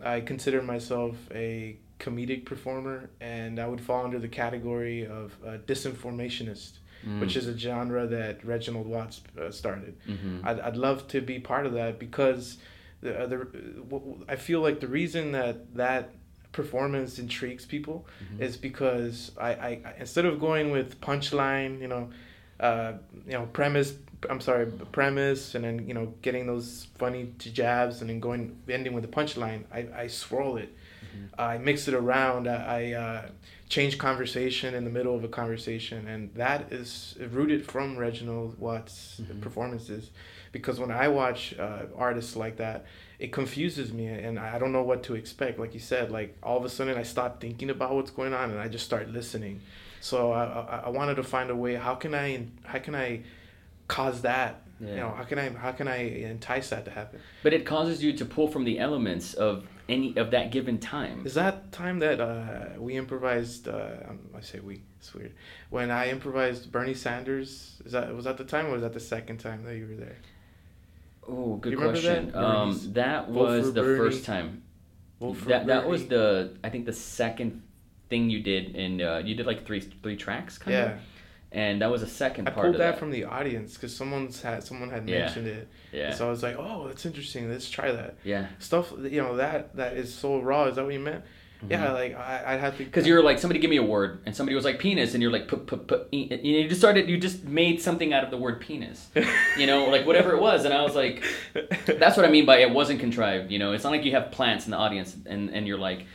[0.03, 5.57] I consider myself a comedic performer, and I would fall under the category of a
[5.57, 6.71] disinformationist,
[7.05, 7.19] mm.
[7.19, 9.97] which is a genre that Reginald Watts uh, started.
[10.07, 10.47] Mm-hmm.
[10.47, 12.57] I'd, I'd love to be part of that because
[13.01, 13.47] the, uh, the
[14.27, 16.11] I feel like the reason that that
[16.51, 18.43] performance intrigues people mm-hmm.
[18.43, 22.09] is because I, I instead of going with punchline, you know,
[22.59, 22.93] uh,
[23.25, 23.93] you know, premise
[24.29, 28.57] I'm sorry, premise, and then you know getting those funny to jabs, and then going
[28.69, 29.63] ending with a punchline.
[29.71, 31.39] I, I swirl it, mm-hmm.
[31.39, 32.47] I mix it around.
[32.47, 33.29] I, I uh,
[33.69, 39.21] change conversation in the middle of a conversation, and that is rooted from Reginald Watts'
[39.21, 39.39] mm-hmm.
[39.39, 40.09] performances.
[40.51, 42.85] Because when I watch uh, artists like that,
[43.19, 45.59] it confuses me, and I don't know what to expect.
[45.59, 48.49] Like you said, like all of a sudden I stop thinking about what's going on,
[48.49, 49.61] and I just start listening.
[50.01, 51.75] So I, I, I wanted to find a way.
[51.75, 53.21] How can I how can I
[53.89, 54.61] cause that.
[54.81, 54.89] Yeah.
[54.91, 57.19] you know how can i how can i entice that to happen?
[57.43, 61.25] But it causes you to pull from the elements of any of that given time.
[61.25, 65.33] Is that time that uh, we improvised uh, um, i say we it's weird.
[65.69, 69.01] When i improvised bernie sanders is that was that the time or was that the
[69.01, 70.17] second time that you were there?
[71.27, 72.31] Oh good question.
[72.31, 72.41] That?
[72.41, 73.97] um that was the Bernie.
[73.97, 74.63] first time.
[75.47, 77.63] That, that was the i think the second
[78.09, 80.83] thing you did and uh, you did like three three tracks kind yeah.
[80.93, 80.99] of
[81.51, 82.65] and that was a second I part.
[82.65, 85.19] pulled that, that, from the audience because someone's had someone had yeah.
[85.19, 85.67] mentioned it.
[85.91, 86.13] Yeah.
[86.13, 87.49] So I was like, oh, that's interesting.
[87.49, 88.15] Let's try that.
[88.23, 88.47] Yeah.
[88.59, 90.65] Stuff you know that that is so raw.
[90.65, 91.23] Is that what you meant?
[91.59, 91.71] Mm-hmm.
[91.71, 92.85] Yeah, like I, I had to.
[92.85, 95.31] Because you're like somebody give me a word, and somebody was like penis, and you're
[95.31, 96.13] like put put put.
[96.13, 97.09] You just started.
[97.09, 99.09] You just made something out of the word penis.
[99.57, 101.25] you know, like whatever it was, and I was like,
[101.85, 103.51] that's what I mean by it wasn't contrived.
[103.51, 106.05] You know, it's not like you have plants in the audience, and and you're like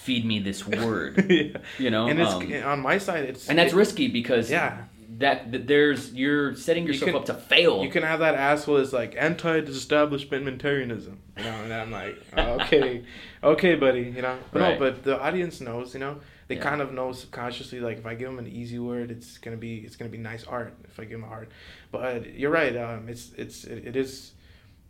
[0.00, 1.26] feed me this word.
[1.30, 1.58] yeah.
[1.78, 3.24] You know, and it's um, on my side.
[3.24, 4.84] It's and that's it, risky because yeah.
[5.18, 7.84] That, that there's you're setting yourself you can, up to fail.
[7.84, 13.04] You can have that asshole as like anti-establishmentarianism, you know, and I'm like, oh, okay,
[13.44, 14.38] okay, buddy, you know.
[14.50, 14.80] But right.
[14.80, 16.62] no, but the audience knows, you know, they yeah.
[16.62, 17.80] kind of know subconsciously.
[17.80, 20.44] Like if I give them an easy word, it's gonna be it's gonna be nice
[20.44, 20.74] art.
[20.84, 21.48] If I give them a hard,
[21.92, 22.74] but you're right.
[22.74, 24.32] Um, it's it's it, it is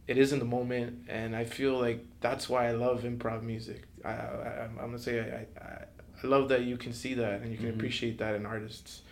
[0.07, 3.83] it is in the moment, and I feel like that's why I love improv music.
[4.05, 5.85] I, I am gonna say I, I
[6.23, 7.77] I love that you can see that and you can mm-hmm.
[7.77, 9.03] appreciate that in artists.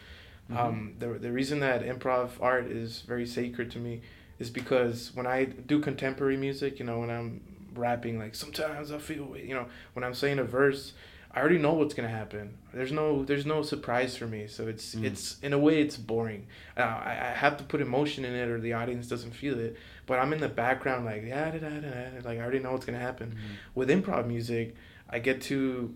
[0.51, 0.59] Mm-hmm.
[0.59, 4.03] Um, the the reason that improv art is very sacred to me
[4.39, 7.41] is because when I do contemporary music, you know, when I'm
[7.75, 10.93] rapping, like sometimes I feel, you know, when I'm saying a verse,
[11.33, 12.57] I already know what's gonna happen.
[12.73, 14.47] There's no there's no surprise for me.
[14.47, 15.05] So it's mm.
[15.05, 16.47] it's in a way it's boring.
[16.77, 19.77] Uh, I I have to put emotion in it or the audience doesn't feel it.
[20.09, 22.73] But I'm in the background like yeah da, da, da, da, like I already know
[22.73, 23.37] what's gonna happen.
[23.37, 23.57] Mm.
[23.77, 24.75] With improv music,
[25.09, 25.95] I get to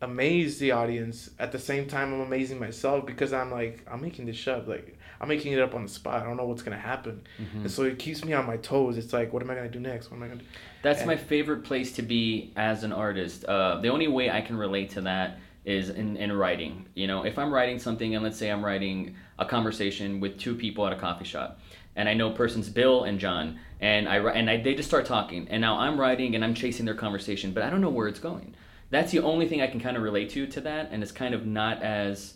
[0.00, 4.26] amaze the audience at the same time I'm amazing myself because I'm like I'm making
[4.26, 6.22] this up like I'm making it up on the spot.
[6.22, 7.60] I don't know what's gonna happen, mm-hmm.
[7.62, 8.96] and so it keeps me on my toes.
[8.96, 10.10] It's like, what am I gonna do next?
[10.10, 10.46] What am I gonna do?
[10.82, 13.44] That's and, my favorite place to be as an artist.
[13.44, 16.86] Uh, the only way I can relate to that is in, in writing.
[16.94, 20.54] You know, if I'm writing something, and let's say I'm writing a conversation with two
[20.54, 21.58] people at a coffee shop,
[21.96, 25.48] and I know person's Bill and John, and I and I, they just start talking,
[25.50, 28.20] and now I'm writing and I'm chasing their conversation, but I don't know where it's
[28.20, 28.54] going.
[28.90, 31.34] That's the only thing I can kind of relate to to that, and it's kind
[31.34, 32.34] of not as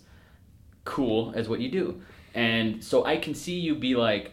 [0.85, 2.01] cool as what you do.
[2.35, 4.33] And so I can see you be like,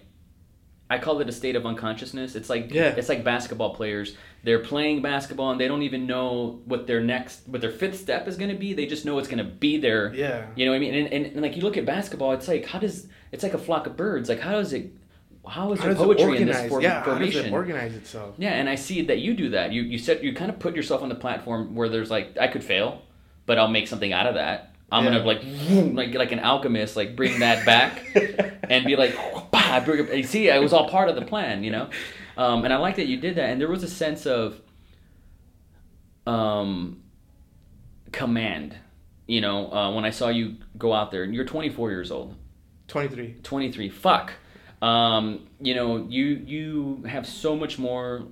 [0.90, 2.36] I call it a state of unconsciousness.
[2.36, 2.94] It's like yeah.
[2.96, 4.16] it's like basketball players.
[4.44, 8.28] They're playing basketball and they don't even know what their next what their fifth step
[8.28, 8.74] is going to be.
[8.74, 10.14] They just know it's going to be there.
[10.14, 10.46] Yeah.
[10.56, 10.94] You know what I mean?
[10.94, 13.58] And, and, and, like you look at basketball, it's like how does it's like a
[13.58, 14.30] flock of birds.
[14.30, 14.92] Like how does it
[15.48, 17.34] how is how there poetry in this form, yeah, formation?
[17.34, 18.36] How does it organize itself?
[18.38, 19.72] Yeah, and I see that you do that.
[19.72, 22.48] You you set you kind of put yourself on the platform where there's like I
[22.48, 23.02] could fail,
[23.46, 25.20] but I'll make something out of that I'm yeah.
[25.20, 25.42] gonna like
[25.96, 28.06] like like an alchemist, like bring that back
[28.70, 29.16] and be like,
[29.52, 30.28] bah, bring it.
[30.28, 31.90] see, it was all part of the plan, you know.
[32.38, 34.62] Um, and I like that you did that, and there was a sense of
[36.28, 37.04] um,
[38.12, 38.76] command.
[39.28, 42.36] You know, uh, when I saw you go out there, and you're 24 years old.
[42.88, 43.38] 23.
[43.42, 43.90] 23.
[43.90, 44.34] Fuck.
[44.82, 48.24] Um, you know, you you have so much more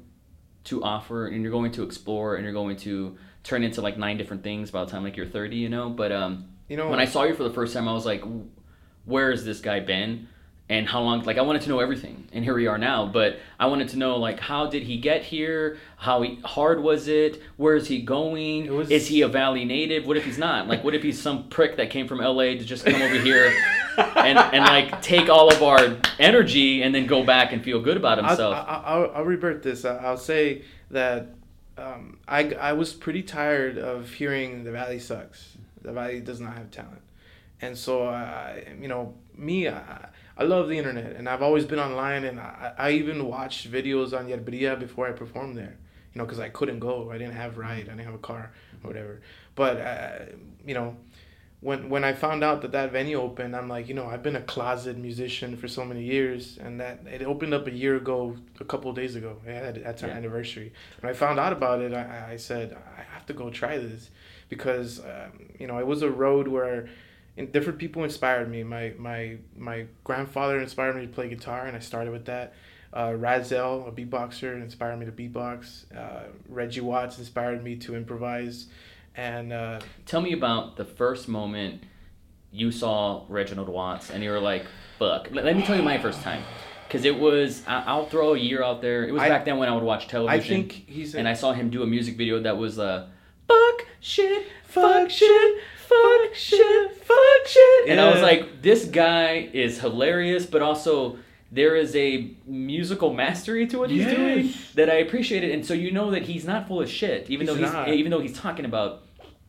[0.66, 4.18] to offer, and you're going to explore, and you're going to turn into like nine
[4.18, 5.90] different things by the time like you're 30 you know?
[5.90, 8.24] But um you know when i saw you for the first time i was like
[9.06, 10.30] where has this guy been?
[10.70, 12.30] And how long like i wanted to know everything.
[12.32, 13.06] And here we are now.
[13.06, 15.78] But i wanted to know like how did he get here?
[15.98, 17.42] How he, hard was it?
[17.58, 18.74] Where is he going?
[18.74, 18.90] Was...
[18.90, 20.08] is he a valley native?
[20.08, 20.68] What if he's not?
[20.68, 23.54] Like what if he's some prick that came from la to just come over here
[23.98, 27.98] and, and like take all of our energy and then go back and feel good
[27.98, 31.28] about himself i'll, I'll, I'll revert this i'll say that
[31.78, 35.58] um, I, I was pretty tired of hearing the Valley sucks.
[35.82, 37.02] The Valley does not have talent.
[37.62, 41.80] And so, I, you know, me, I, I love the internet and I've always been
[41.80, 45.78] online and I, I even watched videos on Yerberia before I performed there,
[46.14, 47.10] you know, because I couldn't go.
[47.12, 47.86] I didn't have ride.
[47.88, 48.52] I didn't have a car
[48.84, 49.22] or whatever.
[49.56, 50.20] But, uh,
[50.66, 50.98] you know,
[51.64, 54.36] when when I found out that that venue opened, I'm like, you know, I've been
[54.36, 58.36] a closet musician for so many years, and that it opened up a year ago,
[58.60, 59.38] a couple of days ago.
[59.48, 60.16] Yeah, that's our yeah.
[60.16, 60.74] anniversary.
[61.00, 64.10] When I found out about it, I, I said I have to go try this
[64.50, 66.90] because um, you know it was a road where
[67.52, 68.64] different people inspired me.
[68.64, 72.54] My my my grandfather inspired me to play guitar, and I started with that.
[72.92, 75.86] Uh, Rahzel, a beatboxer, inspired me to beatbox.
[75.98, 78.68] Uh, Reggie Watts inspired me to improvise.
[79.16, 81.84] And uh, tell me about the first moment
[82.52, 84.66] you saw Reginald Watts and you were like,
[85.00, 86.44] "Fuck!" Let, me tell you my first time,
[86.88, 87.64] because it was.
[87.68, 89.08] I, will throw a year out there.
[89.08, 90.40] It was I, back then when I would watch television.
[90.40, 91.14] I think he's.
[91.14, 93.08] A, and I saw him do a music video that was uh,
[93.48, 97.90] "Fuck shit, fuck shit." Fuck shit, fuck shit.
[97.90, 98.06] And yeah.
[98.06, 101.18] I was like, this guy is hilarious, but also
[101.52, 104.16] there is a musical mastery to what he's yes.
[104.16, 105.52] doing that I appreciate it.
[105.52, 107.90] And so you know that he's not full of shit, even he's though he's not.
[107.90, 109.03] even though he's talking about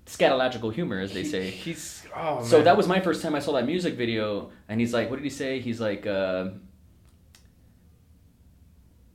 [0.07, 1.51] scatological humor, as they he, say.
[1.51, 4.93] He's oh So that was my first time I saw that music video, and he's
[4.93, 5.61] like, what did he say?
[5.61, 6.07] He's like.
[6.07, 6.51] Uh,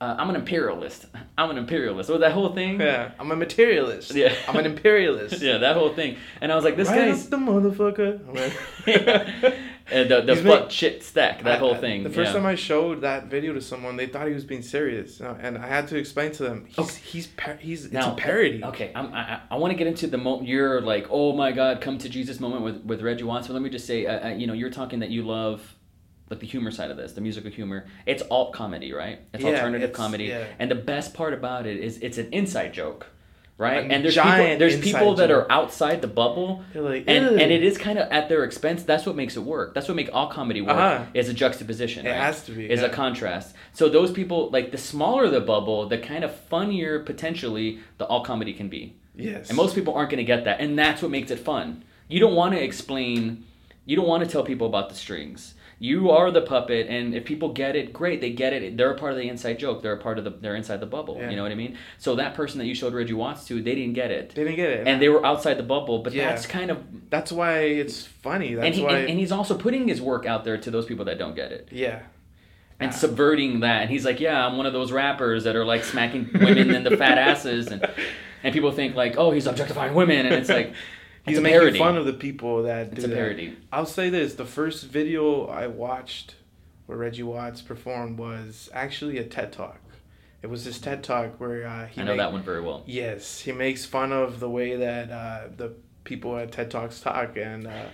[0.00, 1.06] uh, I'm an imperialist.
[1.38, 2.06] I'm an imperialist.
[2.06, 2.80] So that whole thing.
[2.80, 4.14] Yeah, I'm a materialist.
[4.14, 5.42] Yeah, I'm an imperialist.
[5.42, 6.16] yeah, that whole thing.
[6.40, 9.56] And I was like, this right guy's the motherfucker.
[9.92, 11.42] and the the fuck shit stack.
[11.42, 12.02] That I, whole thing.
[12.02, 12.38] The first yeah.
[12.38, 15.66] time I showed that video to someone, they thought he was being serious, and I
[15.66, 17.00] had to explain to them he's okay.
[17.04, 18.64] he's par- he's now, it's a parody.
[18.64, 21.80] Okay, I'm, i I want to get into the moment you're like, oh my god,
[21.80, 23.46] come to Jesus moment with with Reggie Watts.
[23.46, 25.76] But let me just say, uh, uh, you know, you're talking that you love
[26.30, 27.86] like the humor side of this, the musical humor.
[28.06, 29.20] It's alt comedy, right?
[29.34, 30.24] It's yeah, alternative it's, comedy.
[30.24, 30.46] Yeah.
[30.58, 33.06] And the best part about it is it's an inside joke.
[33.60, 33.90] Right?
[33.90, 36.64] and there's people there's people that are outside the bubble.
[36.74, 38.84] Like, and, and it is kind of at their expense.
[38.84, 39.74] That's what makes it work.
[39.74, 41.04] That's what makes all comedy work uh-huh.
[41.12, 42.06] is a juxtaposition.
[42.06, 42.20] It right?
[42.20, 42.70] has to be.
[42.70, 42.86] Is yeah.
[42.86, 43.54] a contrast.
[43.74, 48.24] So those people like the smaller the bubble, the kind of funnier potentially the all
[48.24, 48.96] comedy can be.
[49.14, 49.48] Yes.
[49.48, 50.60] And most people aren't going to get that.
[50.60, 51.84] And that's what makes it fun.
[52.08, 53.44] You don't want to explain
[53.84, 57.24] you don't want to tell people about the strings you are the puppet and if
[57.24, 58.76] people get it great they get it.
[58.76, 59.82] They're a part of the inside joke.
[59.82, 61.30] They're a part of the they're inside the bubble yeah.
[61.30, 61.76] you know what i mean?
[61.96, 64.34] So that person that you showed reggie watts to they didn't get it.
[64.34, 64.86] They didn't get it.
[64.86, 66.28] And they were outside the bubble but yeah.
[66.28, 68.54] that's kind of that's why it's funny.
[68.54, 70.84] That's and, he, why and, and, he's also putting his work out there to those
[70.84, 71.68] people that don't get it.
[71.72, 72.02] Yeah.
[72.78, 73.82] And subverting that.
[73.82, 76.84] And he's like yeah i'm one of those rappers that are like smacking women in
[76.84, 77.68] the fat asses.
[77.68, 77.88] And
[78.42, 80.74] and people think like, oh, he's objectifying women, and it's like.
[81.26, 81.78] He's making parody.
[81.78, 83.14] fun of the people that It's do a that.
[83.16, 83.56] parody.
[83.72, 86.34] I'll say this: the first video I watched
[86.86, 89.78] where Reggie Watts performed was actually a TED Talk.
[90.42, 92.82] It was this TED Talk where uh, he I know make- that one very well.
[92.86, 95.72] Yes, he makes fun of the way that uh, the
[96.04, 97.86] people at TED Talks talk, and uh,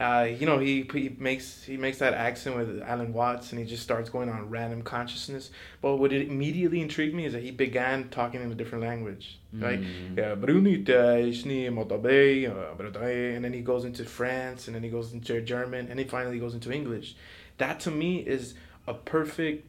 [0.00, 3.66] uh, you know he he makes he makes that accent with Alan Watts, and he
[3.66, 5.50] just starts going on random consciousness.
[5.82, 9.38] But what it immediately intrigued me is that he began talking in a different language,
[9.52, 9.80] right?
[9.80, 10.18] Mm.
[10.18, 15.88] Ishni, Motabe, uh, and then he goes into France, and then he goes into German,
[15.88, 17.14] and he finally goes into English.
[17.58, 18.54] That to me is
[18.86, 19.66] a perfect.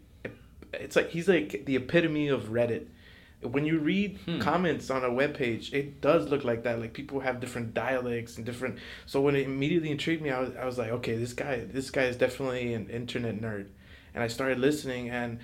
[0.73, 2.85] It's like he's like the epitome of Reddit.
[3.45, 4.39] When you read Hmm.
[4.39, 6.79] comments on a webpage, it does look like that.
[6.79, 8.77] Like people have different dialects and different.
[9.05, 11.89] So when it immediately intrigued me, I was, I was like, okay, this guy, this
[11.91, 13.65] guy is definitely an internet nerd,
[14.13, 15.09] and I started listening.
[15.09, 15.39] And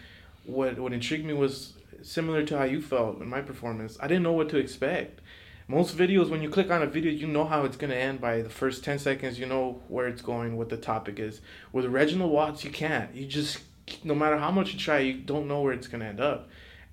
[0.46, 3.98] what what intrigued me was similar to how you felt in my performance.
[4.00, 5.20] I didn't know what to expect.
[5.68, 8.42] Most videos, when you click on a video, you know how it's gonna end by
[8.42, 9.38] the first ten seconds.
[9.40, 11.42] You know where it's going, what the topic is.
[11.72, 13.14] With Reginald Watts, you can't.
[13.14, 13.60] You just,
[14.04, 16.50] no matter how much you try, you don't know where it's gonna end up.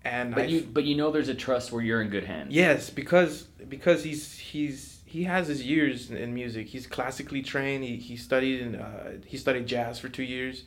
[0.07, 2.55] And But I, you but you know there's a trust where you're in good hands.
[2.55, 6.67] yes, because because he's he's he has his years in, music.
[6.69, 7.83] He's classically trained.
[7.85, 10.65] He he studied in uh, he studied jazz for two years.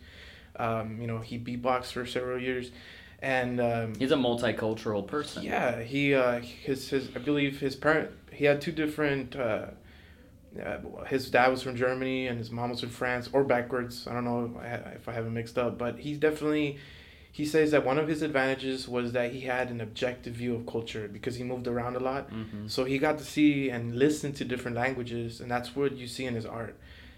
[0.57, 2.71] Um, you know, he beatboxed for several years,
[3.21, 5.43] and um, He's a multicultural person.
[5.43, 9.35] yeah, he uh, his his I believe his parent he had two different.
[9.35, 9.67] Uh,
[10.65, 14.07] uh, his dad was from Germany and his mom was from France, or backwards.
[14.07, 16.79] I don't know if I, if I have it mixed up, but he's definitely.
[17.31, 20.65] He says that one of his advantages was that he had an objective view of
[20.65, 22.29] culture because he moved around a lot.
[22.29, 26.07] hmm So he got to see and listen to different languages, and that's what you
[26.07, 26.75] see in his art.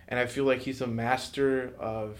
[0.07, 2.17] And I feel like he's a master of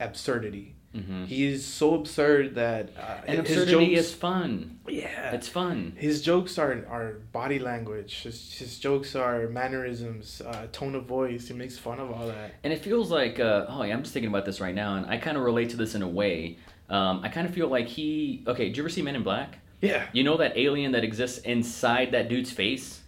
[0.00, 0.74] absurdity.
[0.94, 4.78] hmm He is so absurd that uh, And his absurdity jokes, is fun.
[4.88, 5.92] yeah, It's fun.
[5.96, 8.22] his jokes are are body language.
[8.22, 11.48] His, his jokes are mannerisms, uh, tone of voice.
[11.48, 12.54] He makes fun of all that.
[12.64, 15.04] And it feels like, uh, oh, yeah, I'm just thinking about this right now, and
[15.06, 16.56] I kind of relate to this in a way.
[16.88, 18.42] Um, I kind of feel like he.
[18.46, 19.58] Okay, did you ever see Men in Black?
[19.82, 23.02] Yeah, You know that alien that exists inside that dude's face,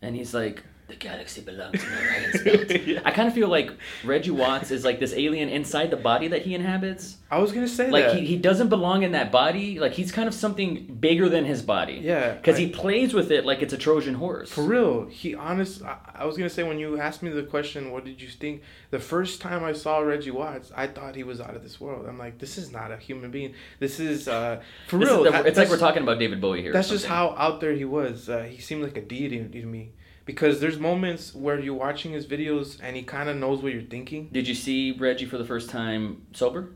[0.00, 2.80] and he's like, "The galaxy belongs to me." Right?
[2.86, 3.00] Yeah.
[3.04, 3.70] I kind of feel like
[4.04, 7.16] Reggie Watts is like this alien inside the body that he inhabits.
[7.30, 8.16] I was gonna say Like that.
[8.16, 9.78] he, he doesn't belong in that body.
[9.80, 12.00] Like he's kind of something bigger than his body.
[12.02, 14.50] Yeah, Because he plays with it like it's a Trojan horse.
[14.50, 15.82] For real, he honest.
[15.82, 18.62] I, I was gonna say when you asked me the question, what did you think?
[18.90, 22.06] The first time I saw Reggie Watts, I thought he was out of this world.
[22.06, 23.54] I'm like, this is not a human being.
[23.80, 25.24] This is uh, for This real.
[25.24, 26.72] the- it's like we're talking about David Bowie here.
[26.72, 28.28] That's just how out there he was.
[28.28, 29.92] Uh, he seemed like a deity to me
[30.24, 33.82] because there's moments where you're watching his videos and he kind of knows what you're
[33.82, 34.28] thinking.
[34.32, 36.70] Did you see Reggie for the first time sober?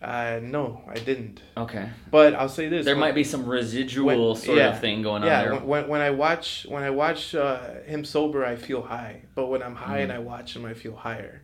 [0.00, 1.42] Uh, no, I didn't.
[1.56, 1.88] Okay.
[2.10, 5.02] But I'll say this: There when- might be some residual when- sort yeah, of thing
[5.02, 5.60] going yeah, on there.
[5.60, 9.22] when, when, I watch when I watch uh, him sober, I feel high.
[9.36, 10.16] But when I'm high and Mm.
[10.16, 11.42] I watch him, I feel higher.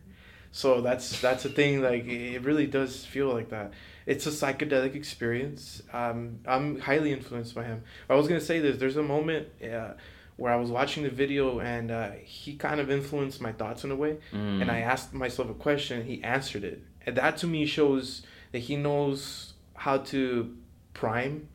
[0.51, 1.81] So that's that's the thing.
[1.81, 3.71] Like it really does feel like that.
[4.05, 5.81] It's a psychedelic experience.
[5.93, 7.83] Um, I'm highly influenced by him.
[8.09, 8.77] I was gonna say this.
[8.77, 9.91] There's a moment uh,
[10.39, 13.91] where I was watching the video and uh, he kind of influenced my thoughts in
[13.91, 14.17] a way.
[14.31, 14.61] Mm.
[14.61, 16.05] And I asked myself a question.
[16.05, 20.55] He answered it, and that to me shows that he knows how to
[20.93, 21.47] prime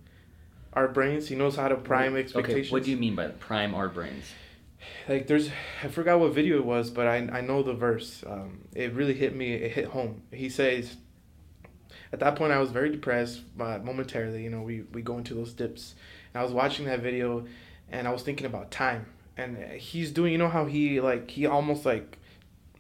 [0.73, 1.29] our brains.
[1.29, 2.67] He knows how to prime expectations.
[2.67, 4.25] Okay, what do you mean by prime our brains?
[5.09, 5.51] like there's
[5.83, 8.25] I forgot what video it was, but I I know the verse.
[8.27, 9.55] Um, it really hit me.
[9.55, 10.23] It hit home.
[10.33, 10.97] He says,
[12.13, 15.35] at that point I was very depressed, but momentarily, you know, we we go into
[15.35, 15.95] those dips.
[16.33, 17.47] And I was watching that video,
[17.91, 19.07] and I was thinking about time.
[19.37, 22.19] And he's doing, you know, how he like he almost like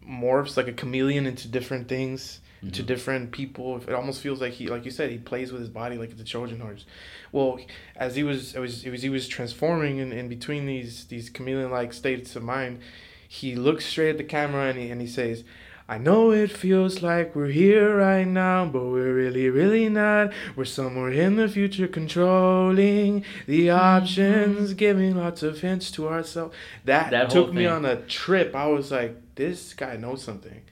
[0.06, 2.40] morphs like a chameleon into different things
[2.72, 2.86] to Mhm.
[2.86, 3.76] different people.
[3.78, 6.20] It almost feels like he, like you said, he plays with his body like it's
[6.20, 6.86] a Trojan horse.
[7.32, 7.58] Well,
[7.96, 11.28] as he was, it was, it was, he was transforming in, in between these these
[11.28, 12.80] chameleon-like states of mind.
[13.28, 15.44] He looks straight at the camera and he and he says,
[15.88, 20.32] "I know it feels like we're here right now, but we're really, really not.
[20.56, 23.78] We're somewhere in the future, controlling the mm-hmm.
[23.78, 26.54] options, giving lots of hints to ourselves."
[26.84, 28.54] That, That took me on a trip.
[28.54, 30.62] I was like, "This guy knows something."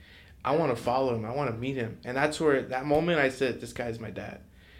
[0.45, 1.25] I want to follow him.
[1.25, 4.09] I want to meet him, and that's where that moment I said, "This guy's my
[4.09, 4.39] dad."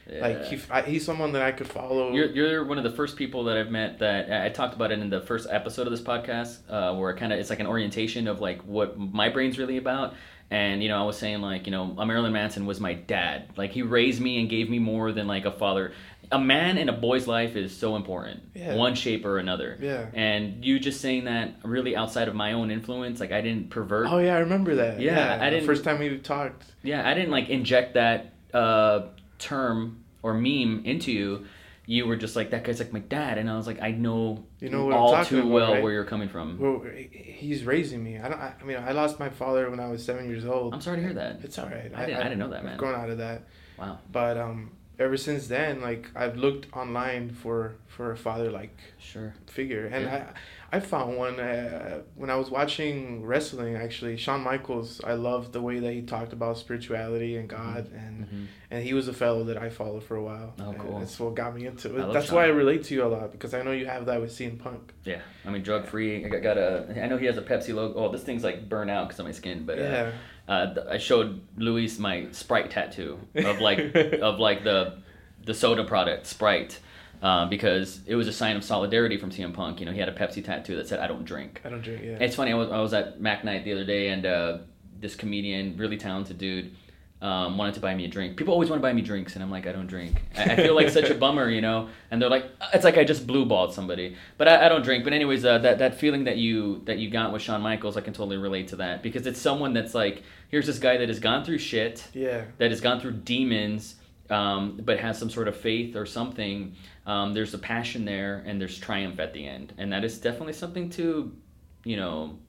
[0.10, 2.12] Like he, I, he's someone that I could follow.
[2.12, 5.00] You're, you're one of the first people that I've met that I talked about it
[5.00, 8.28] in the first episode of this podcast, uh, where kind of it's like an orientation
[8.28, 10.14] of like what my brain's really about.
[10.52, 13.50] And you know, I was saying like you know, Marilyn Manson was my dad.
[13.56, 15.94] Like he raised me and gave me more than like a father.
[16.32, 18.76] A man in a boy's life is so important, Yeah.
[18.76, 19.78] one shape or another.
[19.80, 20.08] Yeah.
[20.14, 24.08] And you just saying that really outside of my own influence, like I didn't pervert.
[24.10, 25.00] Oh yeah, I remember that.
[25.00, 26.64] Yeah, I didn't- First time we talked.
[26.82, 29.08] Yeah, I didn't like inject that uh,
[29.44, 31.46] term or meme into you.
[31.86, 34.46] you were just like that guy's like my dad, and I was like I know
[34.60, 35.84] You know all too about, well right?
[35.84, 36.58] where you're coming from.
[36.60, 36.82] Well,
[37.12, 38.20] he's raising me.
[38.20, 38.40] I don't.
[38.40, 40.74] I, I mean, I lost my father when I was seven years old.
[40.74, 41.42] I'm sorry to hear that.
[41.44, 41.92] It's all right.
[41.94, 42.78] I didn't- I didn't know that, I've man.
[42.78, 43.44] grown out of that.
[43.78, 44.00] Wow.
[44.12, 49.34] But um, ever since then, like I've looked online for for a father like Sure.
[49.48, 50.16] figure, and Yeah.
[50.16, 50.34] I
[50.76, 53.76] I found one uh, when I was watching wrestling.
[53.76, 55.00] Actually, Shawn Michaels.
[55.04, 58.46] I loved the way that he talked about spirituality and God, and Mhm.
[58.72, 60.56] and he was a fellow that I followed for a while.
[60.60, 61.00] Oh, cool.
[61.00, 62.12] That's what got me into it.
[62.12, 62.36] That's Shawn.
[62.38, 64.58] why I relate to you a lot because I know you have that with CM
[64.58, 64.94] Punk.
[65.04, 65.22] Yeah.
[65.46, 66.26] I mean, drug free.
[66.26, 66.88] I got, got a.
[67.04, 67.94] I know he has a Pepsi logo.
[68.00, 69.78] Oh, this thing's like burnt out because of my skin, but.
[69.78, 70.12] Uh, Yeah.
[70.48, 74.98] uh, th- I showed Luis my Sprite tattoo of like of like the
[75.46, 76.80] the soda product Sprite
[77.24, 79.80] uh, because it was a sign of solidarity from CM Punk.
[79.80, 82.04] You know, he had a Pepsi tattoo that said "I don't drink." I don't drink.
[82.04, 82.18] Yeah.
[82.20, 82.52] It's funny.
[82.52, 84.58] I was, I was at Mac Night the other day, and uh,
[85.00, 86.76] this comedian, really talented dude,
[87.22, 88.36] um, wanted to buy me a drink.
[88.36, 90.22] People always want to buy me drinks, and I'm like, I don't drink.
[90.38, 91.88] I, I feel like such a bummer, you know.
[92.12, 95.06] And they're like, it's like I just blue balled somebody, but I, I don't drink.
[95.06, 98.02] But anyways, uh, that that feeling that you that you got with Shawn Michaels, I
[98.02, 101.22] can totally relate to that because it's someone that's like, here's this guy that has
[101.22, 102.44] gone through shit, yeah.
[102.58, 103.96] that has gone through demons,
[104.30, 106.76] um, but has some sort of faith or something.
[107.06, 110.54] Um, there's a passion there, and there's triumph at the end, and that is definitely
[110.54, 111.36] something to,
[111.84, 112.40] you know,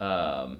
[0.00, 0.58] um,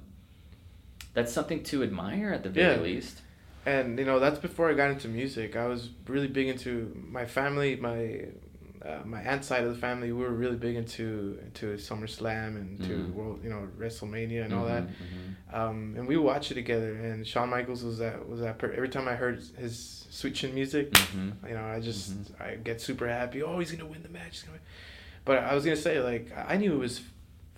[1.14, 2.80] that's something to admire at the very Yeah.
[2.80, 3.22] least.
[3.66, 5.54] and you know that's before I got into music.
[5.54, 8.26] I was really big into my family, my
[8.88, 10.12] uh, my aunt's side of the family.
[10.12, 13.12] We were really big into into SummerSlam and to Mhm.
[13.12, 14.84] World, you know, WrestleMania and all Mhm, that.
[14.88, 15.54] mhm.
[15.54, 16.94] Um, and we would watch it together.
[16.94, 20.54] And Shawn Michaels was that was that per- every time I heard his sweet chin
[20.54, 21.48] music, Mhm.
[21.48, 22.40] you know, I just Mhm.
[22.40, 23.42] I get super happy.
[23.42, 24.30] Oh, he's gonna win the match.
[24.30, 24.62] He's gonna win.
[25.24, 27.02] But I was gonna say like I knew it was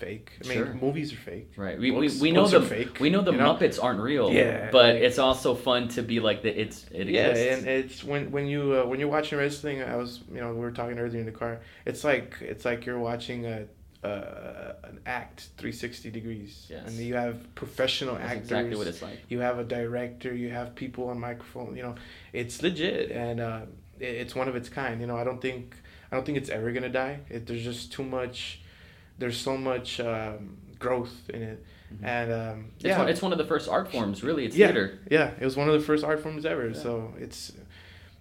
[0.00, 0.32] fake.
[0.44, 0.74] I mean, Sure.
[0.86, 1.50] movies are fake.
[1.56, 1.78] Right.
[1.78, 3.54] We, Books- we, we know the fake, we know the you know?
[3.54, 4.28] Muppets aren't real.
[4.32, 6.54] Yeah, But like- it's also fun to be like that.
[6.62, 7.58] It's it Yeah, exists.
[7.58, 9.82] and it's when when you uh, when you're watching wrestling.
[9.82, 11.60] I was you know we were talking earlier in the car.
[11.90, 13.58] It's like it's like you're watching a.
[14.02, 16.84] Uh, an act 360 degrees Yes.
[16.88, 19.18] and you have professional That's actors exactly what it's like.
[19.28, 21.94] you have a director you have people on microphone you know
[22.32, 23.60] it's legit and uh,
[23.98, 25.76] it, it's one of its kind you know i don't think
[26.10, 28.62] i don't think it's ever gonna die it, there's just too much
[29.20, 32.04] there's so much um, growth in it Mhm.
[32.04, 34.44] and um, It's, yeah one, it's one of the first art forms, really.
[34.46, 34.66] It's Yeah.
[34.68, 34.98] theater.
[35.10, 36.68] yeah, it was one of the first art forms ever.
[36.68, 36.74] Yeah.
[36.84, 37.52] So it's,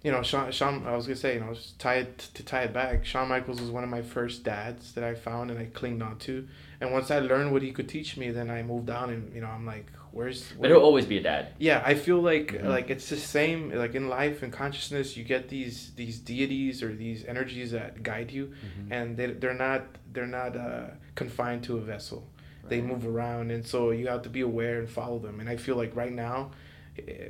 [0.02, 0.84] you know, Shawn, Shawn.
[0.86, 3.04] I was gonna say, you know, tie it to tie it back.
[3.04, 6.18] Shawn Michaels was one of my first dads that I found and I clinged on
[6.20, 6.48] to.
[6.80, 9.40] And once I learned what he could teach me, then I moved on and you
[9.42, 10.44] know, I'm like, where's?
[10.52, 10.70] But Where?
[10.70, 11.48] he'll always be a dad.
[11.58, 12.64] Yeah, I feel like Mhm.
[12.64, 13.70] like it's the same.
[13.72, 18.30] Like in life and consciousness, you get these these deities or these energies that guide
[18.32, 18.52] you,
[18.90, 22.26] and they they're not they're not uh, confined to a vessel.
[22.68, 25.40] They move around, and so you have to be aware and follow them.
[25.40, 26.50] And I feel like right now,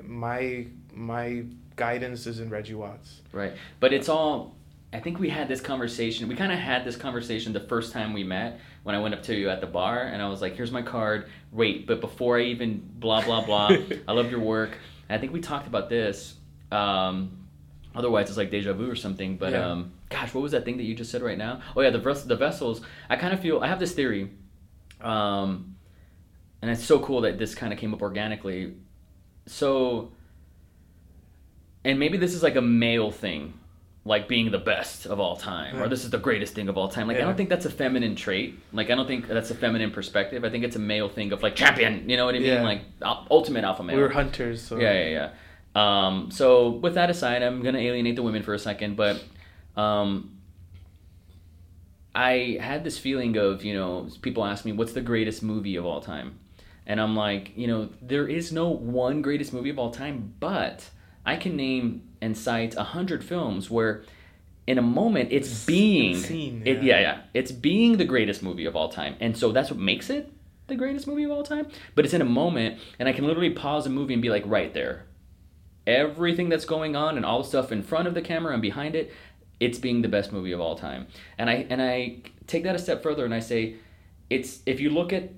[0.04, 1.44] my my
[1.76, 3.22] guidance is in Reggie Watts.
[3.32, 3.52] Right.
[3.80, 4.56] But it's all.
[4.92, 6.28] I think we had this conversation.
[6.28, 9.22] We kind of had this conversation the first time we met when I went up
[9.24, 11.28] to you at the bar, and I was like, "Here's my card.
[11.52, 13.76] Wait, but before I even blah blah blah,
[14.08, 14.70] I love your work."
[15.08, 16.34] And I think we talked about this.
[16.72, 17.46] Um,
[17.94, 19.36] otherwise, it's like deja vu or something.
[19.36, 19.70] But Yeah.
[19.70, 21.60] um, gosh, what was that thing that you just said right now?
[21.76, 22.80] Oh yeah, the ves- the vessels.
[23.08, 24.30] I kind of feel I have this theory,
[25.00, 25.76] um,
[26.62, 28.74] and it's so cool that this kind of came up organically.
[29.46, 30.12] So
[31.84, 33.54] and maybe this is like a male thing
[34.10, 36.88] like being the best of all time or this is the greatest thing of all
[36.88, 37.06] time.
[37.06, 38.58] Like i don't think that's a feminine trait.
[38.72, 40.44] Like i don't think that's a feminine perspective.
[40.44, 42.48] I think it's a male thing of like champion you know what i mean?
[42.48, 42.72] Yeah.
[42.72, 42.82] like
[43.30, 43.96] ultimate alpha male.
[43.96, 44.78] We were hunters, so.
[44.78, 45.30] Yeah yeah yeah.
[45.82, 49.22] Um, so with that aside i'm gonna alienate the women for a second but
[49.76, 50.36] um,
[52.12, 55.86] i had this feeling of you know people ask me what's the greatest movie of
[55.86, 56.28] all time?
[56.84, 60.90] And i'm like you know there is no one greatest movie of all time but
[61.24, 64.02] i can name and cite a hundred films where
[64.66, 66.82] in a moment it's being scene, it, yeah.
[66.82, 67.20] yeah yeah.
[67.34, 69.16] It's being the greatest movie of all time.
[69.20, 70.32] And so that's what makes it
[70.68, 71.66] the greatest movie of all time?
[71.94, 74.44] But it's in a moment and i can literally pause a movie and be like
[74.46, 75.06] right there.
[75.86, 78.94] Everything that's going on and all the stuff in front of the camera and behind
[78.94, 79.12] it
[79.58, 81.06] it's being the best movie of all time.
[81.36, 83.76] And i and i take that a step further and i say
[84.28, 85.30] it's if you look at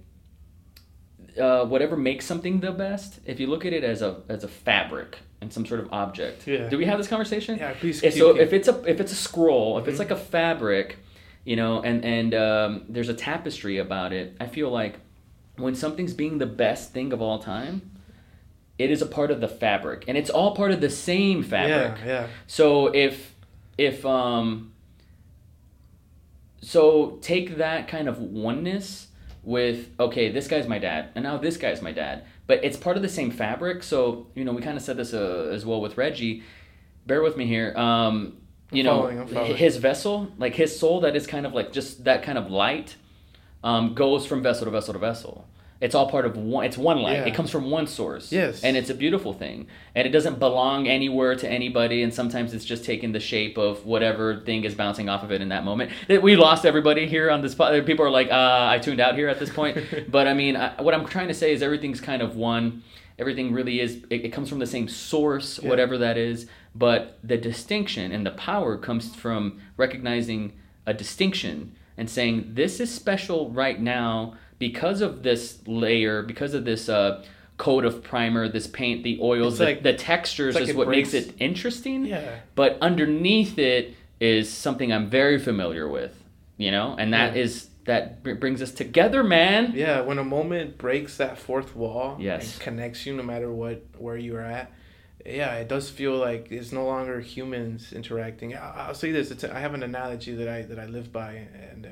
[1.41, 4.49] uh, whatever makes something the best if you look at it as a as a
[4.49, 6.69] fabric and some sort of object Yeah.
[6.69, 9.13] do we have this conversation Yeah, please keep- so keep- if it's a if it's
[9.13, 10.05] a scroll if it's Mhm.
[10.05, 10.99] like a fabric
[11.45, 14.95] you know and and um, there's a tapestry about it i feel like
[15.57, 17.91] when something's being the best thing of all time
[18.79, 21.99] it is a part of the fabric and it's all part of the same fabric
[22.07, 22.27] yeah, yeah.
[22.47, 23.35] so if
[23.77, 24.73] if um
[26.61, 29.09] so take that kind of oneness
[29.45, 32.23] with okay, this guy's my dad, and now this guy's my dad,
[32.53, 33.83] but it's part of the same fabric.
[33.83, 36.43] So you know, we kind of said this uh, as well with Reggie.
[37.07, 37.73] Bear with me here.
[37.75, 42.05] Um, you know following, his vessel, like his soul, that is kind of like just
[42.05, 42.97] that kind of light,
[43.65, 45.49] um, goes from vessel to vessel to vessel.
[45.83, 46.65] It's all part of one.
[46.65, 47.17] It's one light.
[47.19, 47.25] Yeah.
[47.27, 48.31] It comes from one source.
[48.31, 48.63] Yes.
[48.63, 49.67] and it's a beautiful thing,
[49.97, 52.03] and it doesn't belong anywhere to anybody.
[52.05, 55.41] And sometimes it's just taking the shape of whatever thing is bouncing off of it
[55.43, 55.91] in that moment.
[56.09, 57.55] We lost everybody here on this.
[57.55, 59.77] po- People are like, uh, I tuned out here at this point.
[60.09, 62.85] but I mean, I, what I'm trying to say is everything's kind of one.
[63.19, 63.97] Everything really is.
[64.09, 65.69] It, it comes from the same source, Yeah.
[65.69, 66.47] whatever that is.
[66.77, 70.53] But the distinction and the power comes from recognizing
[70.87, 74.35] a distinction and saying this is special right now
[74.69, 77.25] because of this layer, because of this uh,
[77.57, 81.15] coat of primer, this paint, the oils, the, like- the textures like is what makes
[81.15, 82.05] it interesting.
[82.05, 82.39] Yeah.
[82.55, 86.15] But underneath it is something I'm very familiar with,
[86.59, 87.43] you know, and that Yeah.
[87.43, 89.73] is that br- brings us together, man.
[89.75, 92.53] Yeah, when a moment breaks that fourth wall Yes.
[92.55, 94.71] and connects you no matter what where you're at,
[95.27, 98.55] yeah, it does feel like it's no longer humans interacting.
[98.55, 101.33] I- I'll say this: it's I have an analogy that I that I live by,
[101.73, 101.91] and uh,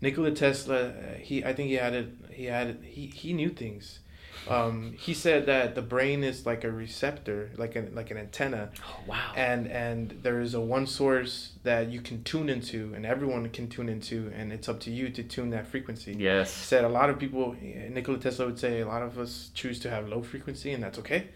[0.00, 2.08] Nikola Tesla, uh, he I think he had it.
[2.30, 4.00] He had it, he he knew things.
[4.48, 8.70] Um, he said that the brain is like a receptor, like an like an antenna,
[8.86, 9.32] Oh, wow.
[9.34, 13.68] and and there is a one source that you can tune into, and everyone can
[13.68, 16.54] tune into, and it's up to you to tune that frequency yes.
[16.56, 17.56] He said a lot of people
[17.90, 20.98] nikola tesla would say a lot of us choose to have low frequency and that's
[20.98, 21.28] okay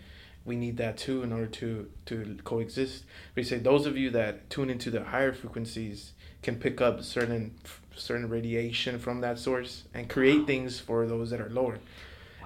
[0.45, 3.05] we need that too in order to to coexist
[3.35, 7.03] but he said those of you that tune into the higher frequencies can pick up
[7.03, 7.55] certain
[7.95, 11.79] certain radiation from that source and create things for those that are lower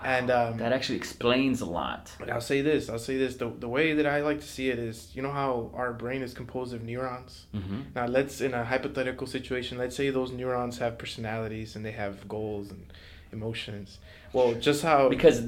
[0.05, 2.13] and um, that actually explains a lot.
[2.19, 2.91] but I'll say this.
[2.91, 3.37] I'll say this.
[3.37, 6.21] The, the way that I like to see it is, you know how our brain
[6.23, 7.47] is composed of neurons.
[7.53, 9.79] hmm Now let's in a hypothetical situation.
[9.79, 12.93] Let's say those neurons have personalities and they have goals and
[13.33, 13.99] emotions.
[14.33, 15.43] Well, just how Because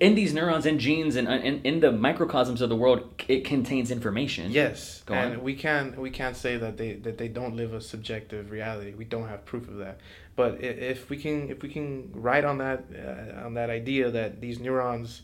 [0.00, 3.90] in these neurons and genes and in, in the microcosms of the world, it contains
[3.90, 4.50] information.
[4.50, 5.42] yes, Go and on.
[5.42, 8.94] we can we can't say that they that they don't live a subjective reality.
[8.94, 10.00] We don't have proof of that.
[10.34, 14.40] But if we can if we can write on that uh, on that idea that
[14.40, 15.22] these neurons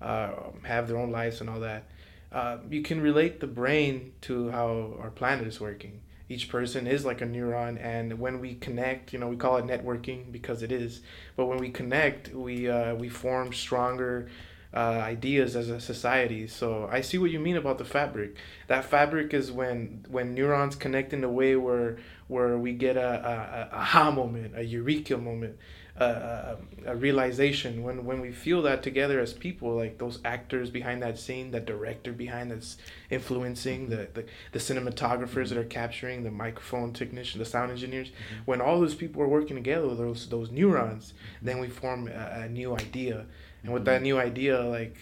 [0.00, 0.30] uh,
[0.64, 1.84] have their own lives and all that,
[2.32, 6.00] uh, you can relate the brain to how our planet is working.
[6.28, 9.64] Each person is like a neuron, and when we connect, you know, we call it
[9.64, 11.00] networking because it is.
[11.36, 14.28] But when we connect, we uh, we form stronger
[14.74, 16.46] uh, ideas as a society.
[16.46, 18.36] So I see what you mean about the fabric.
[18.66, 23.70] That fabric is when when neurons connect in a way where where we get a,
[23.72, 25.56] a, a aha moment, a eureka moment,
[26.04, 27.82] a, a, realization.
[27.82, 31.66] When when we feel that together as people, like those actors behind that scene, that
[31.66, 32.76] director behind that's
[33.10, 33.90] influencing, mm-hmm.
[33.90, 38.42] the, the, the cinematographers that are capturing, the microphone technician, the sound engineers, mm-hmm.
[38.44, 41.46] when all those people are working together, those those neurons, mm-hmm.
[41.46, 43.26] then we form a, a new idea.
[43.62, 44.96] And with that new idea, like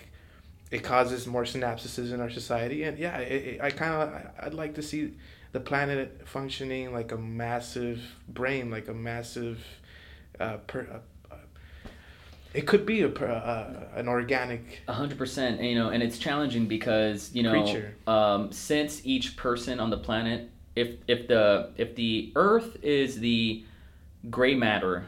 [0.71, 2.83] it causes more synapses in our society.
[2.85, 5.13] And yeah, it, it, I kind of I'd like to see
[5.53, 9.65] the planet functioning like a massive brain, like a massive
[10.41, 10.99] uh, per, uh,
[12.55, 16.67] it could be a uh, an organic A hundred percent, you know, and it's challenging
[16.67, 22.33] because you know, um, since each person on the planet, if if the if the
[22.35, 23.65] Earth is the
[24.31, 25.05] gray matter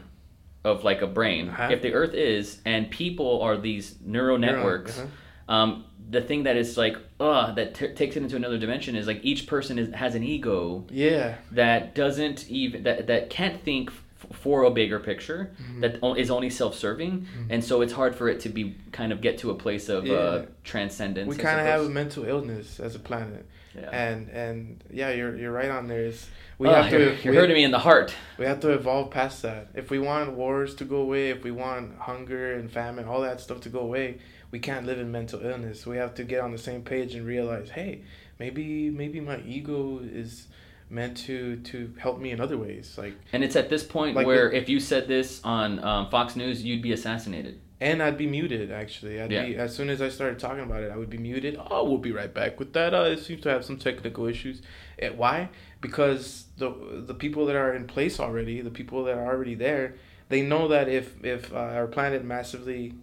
[0.63, 1.69] of like a brain, Uh-huh.
[1.71, 5.53] if the Earth is, and people are these neural networks, uh-huh.
[5.53, 9.07] um, the thing that is like, uh, that t- takes it into another dimension is
[9.07, 11.35] like each person is, has an ego yeah.
[11.51, 13.91] that doesn't even that that can't think
[14.33, 15.81] for a bigger picture Mm-hmm.
[15.81, 19.37] that is only self-serving and so it's hard for it to be kind of get
[19.39, 22.99] to a place of uh, transcendence We kind of have a mental illness as a
[22.99, 23.89] planet, yeah.
[23.91, 26.05] and and yeah, you're you're right on there.
[26.05, 26.27] Is
[26.57, 28.69] we Oh, have to you're, you're we- hurting me in the heart We have to
[28.71, 29.69] evolve past that.
[29.73, 33.39] If we want wars to go away, if we want hunger and famine, all that
[33.41, 34.19] stuff to go away,
[34.51, 35.85] we can't live in mental illness.
[35.87, 38.01] We have to get on the same page and realize, hey,
[38.39, 40.47] maybe maybe my ego is
[40.89, 42.95] meant to to help me in other ways.
[42.97, 46.35] Like, and it's at this point Like where if you said this on um, Fox
[46.35, 49.21] News you'd be assassinated and I'd be muted actually.
[49.21, 49.45] I'd Yeah.
[49.45, 51.57] be as soon as I started talking about it, I would be muted.
[51.69, 52.93] Oh, we'll be right back with that.
[52.93, 54.61] Uh, it seems to have some technical issues.
[54.99, 55.49] Eh, why?
[55.79, 56.71] Because the
[57.05, 59.95] the people that are in place already, the people that are already there,
[60.29, 62.95] they know that if if uh, our planet massively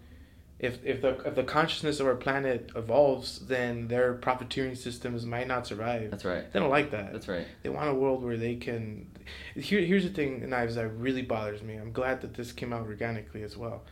[0.59, 5.47] if if the if the consciousness of our planet evolves, then their profiteering systems might
[5.47, 6.11] not survive.
[6.11, 7.13] that's right They don't like that.
[7.13, 9.09] that's right They want a world where they can.
[9.55, 11.75] Here, here's the thing, knives that really bothers me.
[11.75, 13.83] I'm glad that this came out organically as well.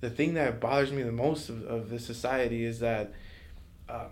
[0.00, 3.12] The thing that bothers me the most of, of this society is that
[3.88, 4.08] um,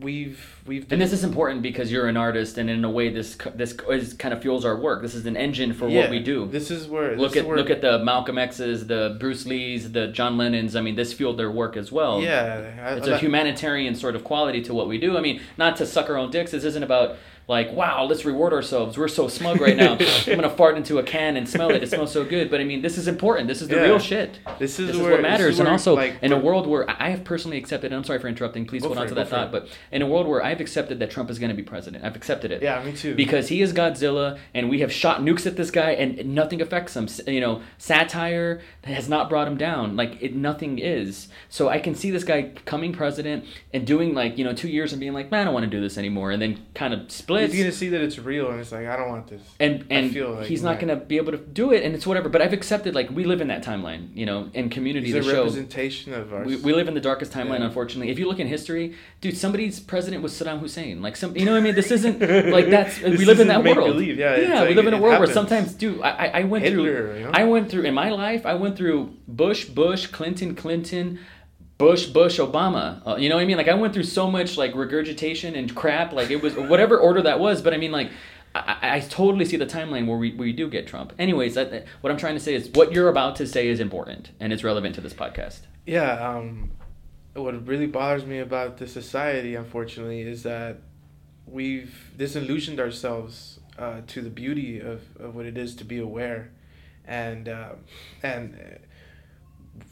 [0.00, 3.36] we've we've and this is important because you're an artist and in a way this
[3.54, 6.18] this is kind of fuels our work this is an engine for Yeah, what we
[6.18, 9.92] do This is where look at where, look at the Malcolm X's, the Bruce Lee's,
[9.92, 10.74] the John Lennon's.
[10.76, 12.22] I mean, this fueled their work as well.
[12.22, 12.72] yeah.
[12.82, 15.16] I- it's I- a humanitarian sort of quality to what we do.
[15.18, 16.52] I mean, not to suck our own dicks.
[16.52, 17.16] This isn't about
[17.48, 18.96] like, wow, let's reward ourselves.
[18.96, 19.92] We're so smug right now.
[20.26, 21.82] I'm gonna fart into a can and smell it.
[21.82, 22.50] It smells so good.
[22.50, 23.48] But I mean, this is important.
[23.48, 23.82] This is the Yeah.
[23.82, 24.38] real shit.
[24.58, 25.58] This is This is where- what this is matters.
[25.58, 28.18] And where, also, like, in a world where I have personally accepted, and I'm sorry
[28.20, 28.64] for interrupting.
[28.66, 29.46] Please hold on to that thought.
[29.48, 29.52] it.
[29.52, 32.16] But in a world where I've accepted that Trump is going to be president, I've
[32.16, 32.62] accepted it.
[32.62, 33.14] Yeah, me too.
[33.14, 36.96] Because he is Godzilla, and we have shot nukes at this guy, and nothing affects
[36.96, 37.08] him.
[37.26, 39.96] You know, satire has not brought him down.
[39.96, 41.28] Like it, nothing is.
[41.48, 44.92] So I can see this guy coming president and doing like you know two years
[44.92, 47.10] and being like, man, I don't want to do this anymore, and then kind of
[47.38, 47.52] splits.
[47.52, 49.42] He's gonna see that it's real, and it's like I don't want this.
[49.60, 50.88] and and feel like, he's not man.
[50.98, 52.28] to be able to do it, and it's whatever.
[52.28, 55.06] But I've accepted like we live in that timeline, you know, in community.
[55.06, 55.36] He's a the show.
[55.44, 56.44] representation of our.
[56.44, 57.66] We, we live in the darkest timeline, Yeah.
[57.66, 58.10] unfortunately.
[58.10, 61.02] If you look in history, dude, somebody's president was Saddam Hussein.
[61.02, 61.74] Like some, you know what I mean?
[61.74, 62.20] This isn't
[62.50, 63.00] like that's.
[63.00, 63.78] we live in that world.
[63.78, 64.68] make-believe, yeah, yeah.
[64.68, 66.84] we live in a world where sometimes, dude, I, I I went through.
[67.18, 67.30] You know?
[67.32, 68.46] I went through in my life.
[68.46, 71.18] I went through Bush, Bush, Clinton, Clinton.
[71.82, 73.04] Bush, Bush, Obama.
[73.04, 73.56] Uh, you know what I mean?
[73.56, 76.12] Like I went through so much like regurgitation and crap.
[76.12, 77.60] Like it was whatever order that was.
[77.60, 78.12] But I mean, like
[78.54, 81.12] I, I totally see the timeline where we, where we do get Trump.
[81.18, 84.30] Anyways, that, what I'm trying to say is what you're about to say is important
[84.38, 85.62] and it's relevant to this podcast.
[85.84, 86.70] Yeah, um,
[87.34, 90.76] what really bothers me about the society, unfortunately, is that
[91.46, 96.52] we've disillusioned ourselves uh, to the beauty of, of what it is to be aware,
[97.04, 97.70] and uh,
[98.22, 98.78] and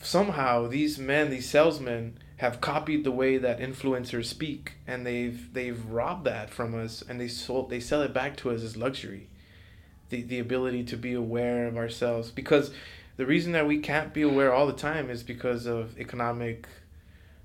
[0.02, 5.84] somehow these men, these salesmen, have copied the way that influencers speak, and they've they've
[5.86, 9.28] robbed that from us, and they sold they sell it back to us as luxury,
[10.08, 12.72] the the ability to be aware of ourselves because
[13.16, 16.66] the reason that we can't be aware all the time is because of economic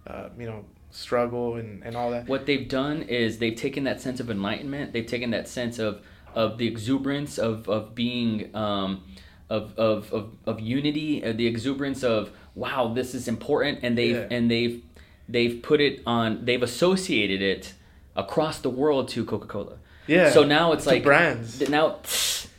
[0.08, 4.00] uh, you know struggle and, and all that What they've done is they've taken that
[4.00, 4.94] sense of enlightenment.
[4.94, 6.02] They've taken that sense of
[6.34, 9.04] of the exuberance of of being um,
[9.50, 14.16] of, of of of unity, uh, the exuberance of wow, this is important, and they've
[14.16, 14.28] Yeah.
[14.36, 14.82] and they've
[15.30, 16.46] they've put it on.
[16.46, 17.74] They've associated it
[18.16, 19.78] across the world to Coca Cola.
[20.08, 22.00] yeah So now it's like brands now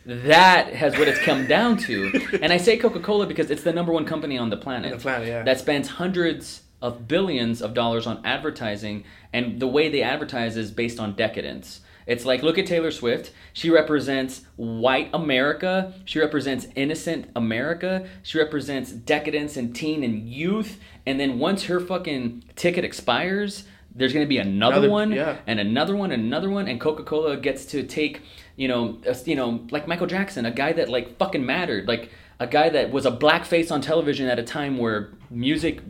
[0.05, 2.12] that has what it's come down to.
[2.43, 4.99] And I say Coca Cola because it's the number one company on the planet on
[4.99, 9.89] the planet yeah that spends hundreds of billions of dollars on advertising, and the way
[9.89, 11.80] they advertise is based on decadence.
[12.07, 13.33] It's like look at Taylor Swift.
[13.53, 15.93] She represents white America.
[16.05, 18.07] She represents innocent America.
[18.23, 20.79] She represents decadence and teen and youth.
[21.05, 25.37] And then once her fucking ticket expires, there's gonna be another, Another- one yeah.
[25.47, 26.69] and another one and another one.
[26.69, 28.23] And Coca Cola gets to take
[28.57, 32.11] you know a- you know like Michael Jackson, a guy that like fucking mattered, like
[32.39, 35.81] a guy that was a black face on television at a time where music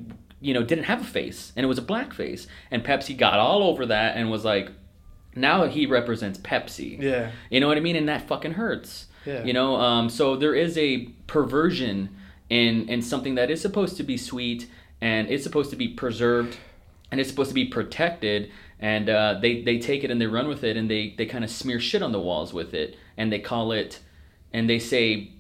[0.40, 3.38] you know didn't have a face and it was a black face and Pepsi got
[3.40, 4.70] all over that and was like
[5.36, 7.00] now he represents Pepsi.
[7.00, 7.96] yeah You know what I mean?
[7.96, 9.06] And that fucking hurts.
[9.24, 9.44] Yeah.
[9.44, 12.08] You know, um, so there is a perversion
[12.48, 14.68] in in something that is supposed to be sweet
[15.00, 16.56] and it's supposed to be preserved
[17.10, 20.48] and it's supposed to be protected and uh, they they take it and they run
[20.48, 23.32] with it and they they kind of smear shit on the walls with it and
[23.32, 23.98] they call it
[24.52, 25.30] and they say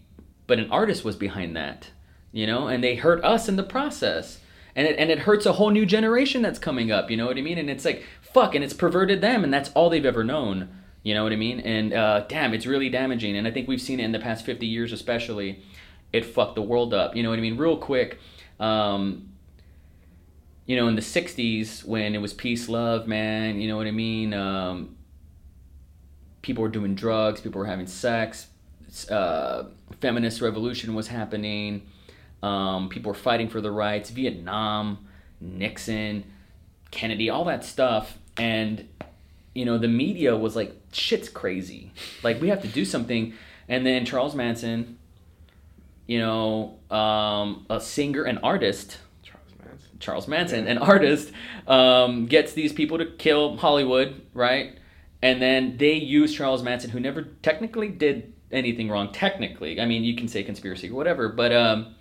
[0.48, 1.90] but an artist was behind that
[2.32, 4.40] you know and they hurt us in the process
[4.74, 7.36] and it, and it hurts a whole new generation that's coming up you know what
[7.38, 8.04] i mean and it's like
[8.36, 10.68] fuck and it's perverted them and that's all they've ever known.
[11.02, 11.58] You know what i mean?
[11.60, 14.44] And uh, damn it's really damaging and i think we've seen it in the past
[14.44, 15.62] 50 years especially.
[16.12, 17.16] It fucked the world up.
[17.16, 17.56] You know what i mean?
[17.56, 18.18] Real quick
[18.60, 19.30] um,
[20.66, 23.90] you know in the 60s when it was peace love man you know what i
[23.90, 24.34] mean?
[24.34, 24.96] Um,
[26.42, 28.48] people were doing drugs people were having sex
[29.10, 29.64] uh,
[30.02, 31.86] feminist revolution was happening
[32.42, 35.08] um, people were fighting for the rights vietnam
[35.40, 36.22] nixon
[36.90, 38.88] kennedy all that stuff and
[39.54, 43.32] you know the media was like shit's crazy like we have to do something
[43.68, 44.98] and then charles manson
[46.06, 51.32] you know um, a singer and artist Charles Manson Charles Manson, an artist,
[51.66, 54.78] um, gets these people to kill Hollywood, right?
[55.22, 59.12] And then they use Charles Manson, who never technically did anything wrong.
[59.12, 61.96] Technically, I mean, you can say conspiracy or whatever, but um,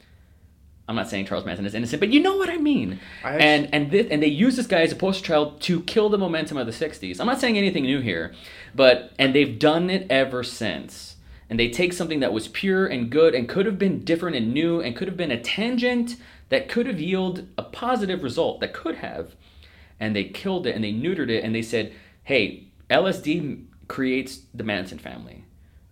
[0.87, 2.99] I'm not saying Charles Manson is innocent, but you know what I mean.
[3.23, 6.09] I and and this, and they use this guy as a poster child to kill
[6.09, 7.19] the momentum of the '60s.
[7.19, 8.33] I'm not saying anything new here,
[8.75, 11.15] but and they've done it ever since.
[11.49, 14.51] And they take something that was pure and good and could have been different and
[14.51, 16.15] new and could have been a tangent
[16.49, 19.35] that could have yielded a positive result that could have,
[19.99, 24.63] and they killed it and they neutered it and they said, "Hey, LSD creates the
[24.63, 25.45] Manson family,"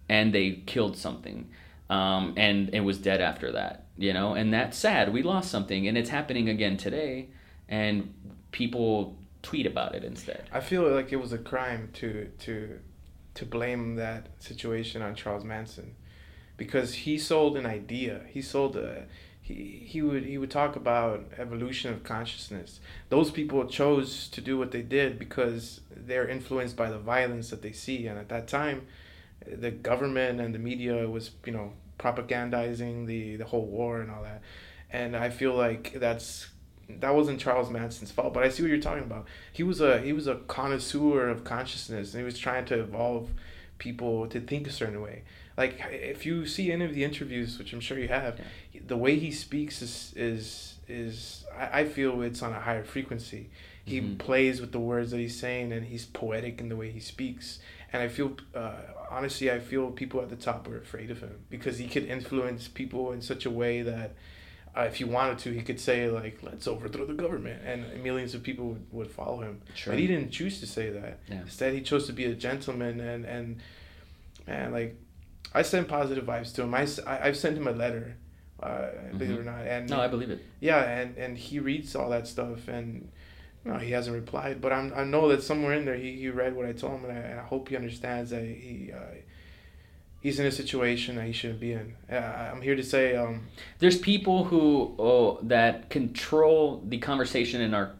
[0.08, 1.50] and they killed something,
[1.90, 3.83] um, and it was dead after that.
[3.98, 5.14] You know, and that's sad.
[5.14, 7.30] We lost something, and it's happening again today,
[7.70, 8.14] and
[8.52, 10.46] people tweet about it instead.
[10.52, 12.80] I feel like it was a crime to to
[13.36, 15.96] to blame that situation on Charles Manson
[16.58, 18.22] because he sold an idea.
[18.30, 19.06] He sold a
[19.42, 22.80] he he would he would talk about evolution of consciousness.
[23.10, 27.62] Those people chose to do what they did because they're influenced by the violence that
[27.62, 28.88] they see, and at that time,
[29.46, 34.24] the government and the media was you know propagandizing the the whole war and all
[34.24, 34.42] that,
[34.92, 36.48] and I feel like that's
[36.90, 39.28] that wasn't Charles Manson's fault, but I see what you're talking about.
[39.52, 43.30] He was a he was a connoisseur of consciousness, and he was trying to evolve
[43.78, 45.24] people to think a certain way.
[45.58, 48.40] Like if you see any of the interviews, which I'm sure you have,
[48.74, 48.82] yeah.
[48.86, 53.50] the way he speaks is is is I, I feel it's on a higher frequency.
[53.86, 54.16] He mm-hmm.
[54.16, 57.60] plays with the words that he's saying, and he's poetic in the way he speaks.
[57.92, 58.76] And I feel, uh,
[59.12, 62.68] honestly, I feel people at the top are afraid of him because he could influence
[62.68, 64.16] people in such a way that
[64.76, 68.34] uh, if he wanted to, he could say like, "Let's overthrow the government," and millions
[68.34, 69.62] of people would, would follow him.
[69.76, 69.94] Sure.
[69.94, 71.20] But he didn't choose to say that.
[71.30, 71.42] Yeah.
[71.42, 73.60] Instead, he chose to be a gentleman and and
[74.48, 74.96] and like,
[75.54, 76.74] I send positive vibes to him.
[76.74, 78.16] I I've sent him a letter,
[78.62, 79.34] uh, believe mm-hmm.
[79.34, 79.68] it or not.
[79.68, 80.42] And no, I believe it.
[80.60, 83.12] Yeah, and and he reads all that stuff and.
[83.66, 86.56] No, he hasn't replied, but I'm, I know that somewhere in there he, he read
[86.56, 89.16] what I told him, and I, and I hope he understands that he uh,
[90.20, 91.96] he's in a situation that he shouldn't be in.
[92.10, 93.48] I'm here to say um,
[93.80, 97.92] there's people who oh, that control the conversation in our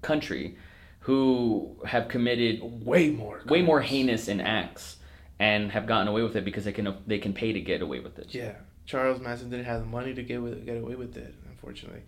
[0.00, 0.56] country
[1.00, 3.50] who have committed way more crimes.
[3.50, 4.96] way more heinous in acts
[5.38, 8.00] and have gotten away with it because they can they can pay to get away
[8.00, 8.34] with it.
[8.34, 8.54] Yeah,
[8.86, 12.02] Charles Manson didn't have the money to get with get away with it, unfortunately.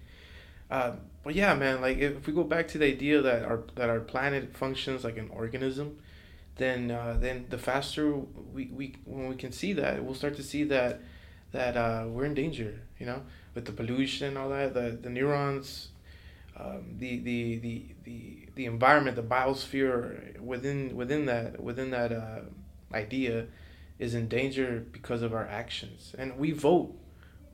[0.75, 3.89] Uh, but yeah, man, like if we go back to the idea that our that
[3.89, 5.99] our planet functions like an organism,
[6.57, 10.43] then uh, then the faster we, we when we can see that we'll start to
[10.43, 11.01] see that
[11.53, 13.23] that uh, we're in danger you know
[13.55, 15.91] with the pollution and all that the the neurons
[16.57, 22.41] um, the, the the the the environment the biosphere within within that within that uh,
[22.93, 23.47] idea
[24.01, 26.17] is in danger because of our actions.
[26.19, 26.93] And we vote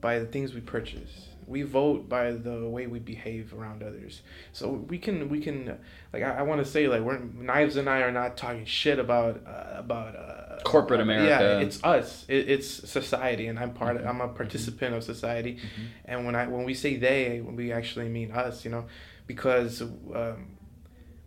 [0.01, 4.21] by the things we purchase we vote by the way we behave around others.
[4.53, 5.77] So we can we can
[6.13, 8.99] like I, I want to say like we're knives and I are not talking shit
[8.99, 11.59] about uh, about uh, corporate America.
[11.59, 12.25] Yeah, it's us.
[12.27, 13.97] It, it's society, and I'm part.
[13.97, 14.07] Mm-hmm.
[14.07, 14.97] Of, I'm a participant mm-hmm.
[14.97, 15.85] of society, mm-hmm.
[16.05, 18.63] and when I when we say they, we actually mean us.
[18.65, 18.85] You know,
[19.27, 20.57] because um,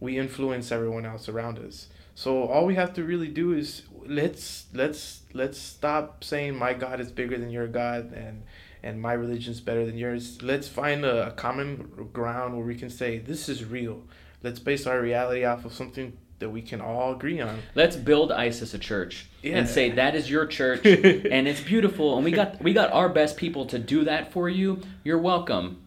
[0.00, 1.88] we influence everyone else around us.
[2.14, 7.00] So all we have to really do is let's let's let's stop saying my God
[7.00, 8.42] is bigger than your God and
[8.84, 10.42] and my religion's better than yours.
[10.42, 14.02] Let's find a, a common ground where we can say this is real.
[14.42, 17.60] Let's base our reality off of something that we can all agree on.
[17.74, 19.56] Let's build ISIS a church yeah.
[19.56, 23.08] and say that is your church and it's beautiful and we got we got our
[23.08, 24.82] best people to do that for you.
[25.02, 25.80] You're welcome.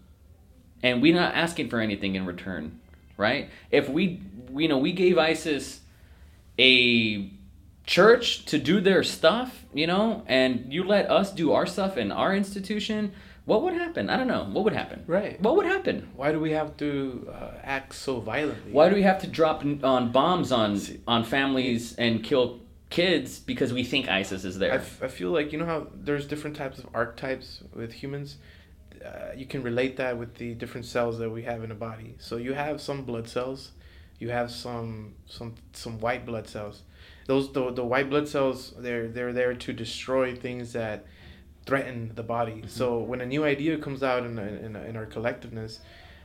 [0.81, 2.79] And we're not asking for anything in return,
[3.15, 3.49] right?
[3.69, 4.21] If we
[4.55, 5.81] you know, we gave ISIS
[6.57, 7.29] a
[7.87, 12.11] church to do their stuff, you know, and you let us do our stuff in
[12.11, 13.13] our institution,
[13.45, 14.09] what would happen?
[14.09, 14.43] I don't know.
[14.43, 15.05] What would happen?
[15.07, 15.41] Right.
[15.41, 16.09] What would happen?
[16.17, 18.73] Why do we have to uh, act so violently?
[18.73, 22.59] Why do we have to drop on bombs on on families and kill
[22.89, 24.73] kids because we think ISIS is there?
[24.73, 28.35] I, f- I feel like you know how there's different types of archetypes with humans.
[29.03, 32.15] Uh, you can relate that with the different cells that we have in a body.
[32.19, 33.71] So you have some blood cells,
[34.19, 36.81] you have some some some white blood cells
[37.27, 41.05] those the, the white blood cells they're they're there to destroy things that
[41.65, 42.53] threaten the body.
[42.53, 42.67] Mm-hmm.
[42.67, 45.79] So when a new idea comes out in, in in our collectiveness,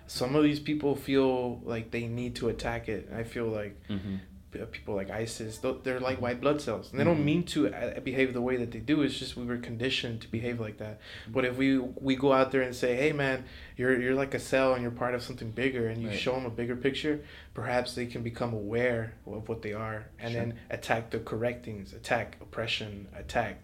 [0.07, 3.11] some of these people feel like they need to attack it.
[3.14, 4.16] I feel like mm-hmm.
[4.55, 6.90] Uh, people like ISIS, they're like white blood cells.
[6.90, 7.24] And they don't mm-hmm.
[7.24, 9.03] mean to uh, behave the way that they do.
[9.03, 11.00] It's just we were conditioned to behave like that.
[11.00, 11.32] Mm-hmm.
[11.32, 13.44] But if we we go out there and say, "Hey, man,
[13.76, 16.18] you're you're like a cell and you're part of something bigger," and you right.
[16.18, 17.24] show them a bigger picture,
[17.55, 20.40] perhaps they can become aware of what they are, and sure.
[20.40, 23.59] then attack the correct things, attack oppression, attack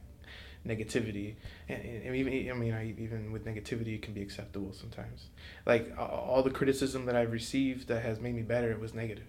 [0.66, 1.36] negativity
[1.68, 5.28] and, and, even i mean I, even with negativity it can be acceptable sometimes
[5.64, 9.26] like all the criticism that i've received that has made me better it was negative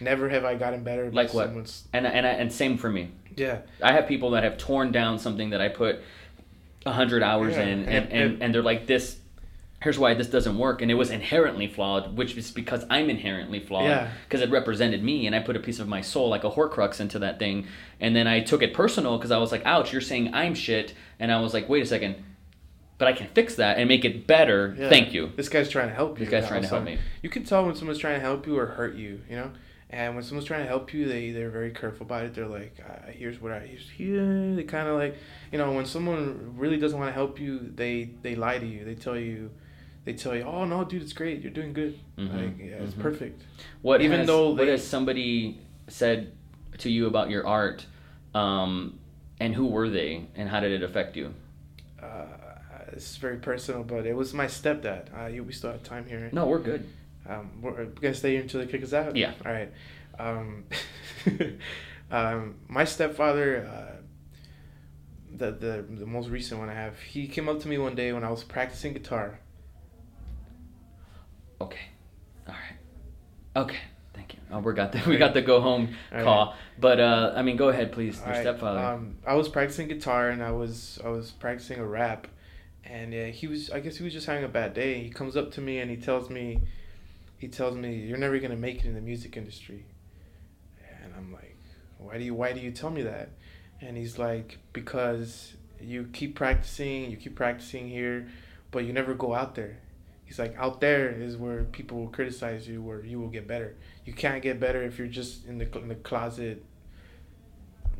[0.00, 1.10] Never have I gotten better.
[1.10, 1.48] Like what?
[1.48, 3.10] And and and same for me.
[3.36, 3.60] Yeah.
[3.82, 6.00] I have people that have torn down something that I put
[6.86, 7.62] hundred hours yeah.
[7.62, 9.18] in, and, and, and, and they're like, this.
[9.82, 13.58] Here's why this doesn't work, and it was inherently flawed, which is because I'm inherently
[13.58, 14.10] flawed.
[14.28, 17.00] Because it represented me, and I put a piece of my soul, like a Horcrux,
[17.00, 17.66] into that thing,
[17.98, 20.94] and then I took it personal because I was like, "Ouch, you're saying I'm shit,"
[21.18, 22.14] and I was like, "Wait a second,
[23.02, 24.76] but I can fix that and make it better.
[24.78, 24.88] Yeah.
[24.88, 25.32] Thank you.
[25.34, 26.26] This guy's trying to help you.
[26.26, 26.98] This guy's trying to help me.
[27.20, 29.20] You can tell when someone's trying to help you or hurt you.
[29.28, 29.50] You know,
[29.92, 32.34] and when someone's trying to help you, they they're very careful about it.
[32.34, 35.16] They're like, uh, "Here's what I here's here." They kind of like,
[35.52, 38.86] you know, when someone really doesn't want to help you, they they lie to you.
[38.86, 39.50] They tell you,
[40.06, 41.42] they tell you, "Oh no, dude, it's great.
[41.42, 41.98] You're doing good.
[42.16, 42.36] Mm-hmm.
[42.36, 43.02] Like, yeah, it's mm-hmm.
[43.02, 43.42] perfect."
[43.82, 46.32] What even has, though they, what has somebody said
[46.78, 47.84] to you about your art,
[48.34, 48.98] um,
[49.40, 51.34] and who were they, and how did it affect you?
[52.02, 52.24] Uh,
[52.94, 55.08] this is very personal, but it was my stepdad.
[55.14, 56.30] Uh, we still have time here.
[56.32, 56.86] No, we're good.
[57.28, 59.16] Um, we're gonna stay here until they kick us out.
[59.16, 59.32] Yeah.
[59.44, 59.72] All right.
[60.18, 60.64] Um,
[62.10, 64.02] um, my stepfather, uh,
[65.36, 68.12] the the the most recent one I have, he came up to me one day
[68.12, 69.38] when I was practicing guitar.
[71.60, 71.86] Okay.
[72.48, 73.62] All right.
[73.64, 73.78] Okay.
[74.14, 74.40] Thank you.
[74.50, 76.24] Oh, we got the we got the go home All right.
[76.24, 76.54] call.
[76.78, 78.18] But uh, I mean, go ahead, please.
[78.18, 78.80] Your right, stepfather.
[78.80, 82.26] Um, I was practicing guitar and I was I was practicing a rap,
[82.84, 85.02] and uh, he was I guess he was just having a bad day.
[85.02, 86.62] He comes up to me and he tells me,
[87.42, 89.84] he tells me you're never gonna make it in the music industry,
[91.02, 91.58] and I'm like,
[91.98, 93.30] why do you why do you tell me that?
[93.80, 98.28] And he's like because you keep practicing, you keep practicing here,
[98.70, 99.80] but you never go out there.
[100.24, 103.74] He's like out there is where people will criticize you, where you will get better.
[104.04, 106.64] You can't get better if you're just in the in the closet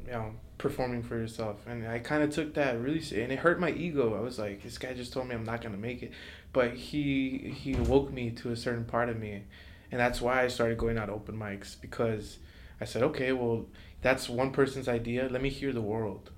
[0.07, 1.67] you know, performing for yourself.
[1.67, 4.17] And I kind of took that really, and it hurt my ego.
[4.17, 6.13] I was like, this guy just told me I'm not gonna make it,
[6.53, 9.45] but he he woke me to a certain part of me,
[9.91, 12.39] and that's why I started going out open mics because
[12.81, 13.67] I said, okay, well,
[14.01, 15.29] that's one person's idea.
[15.31, 16.31] Let me hear the world.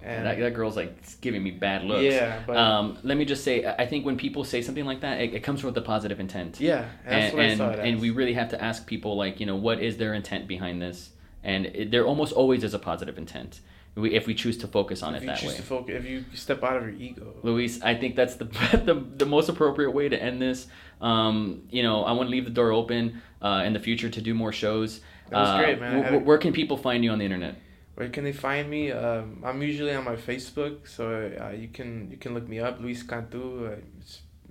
[0.00, 2.04] And that, that girl's like giving me bad looks.
[2.04, 5.20] Yeah, but- um, let me just say, I think when people say something like that,
[5.20, 6.60] it, it comes with a positive intent.
[6.60, 8.86] yeah, and that's and what I and, saw it and we really have to ask
[8.86, 11.10] people like you know what is their intent behind this
[11.42, 13.60] and it, there almost always is a positive intent
[13.98, 16.62] we, if we choose to focus on if it that way focus, if you step
[16.62, 17.34] out of your ego.
[17.42, 18.44] Luis, I think that's the,
[18.84, 20.66] the the most appropriate way to end this.
[21.00, 24.20] Um, you know, I want to leave the door open uh, in the future to
[24.20, 25.00] do more shows.
[25.30, 26.02] That was Uh, great, man.
[26.02, 27.56] Had a- where can people find you on the internet?
[27.94, 28.92] Where can they find me?
[28.92, 31.04] Um, I'm usually on my Facebook, so
[31.40, 33.66] uh, you can you can look me up, Luis Cantu.
[33.66, 33.76] Uh,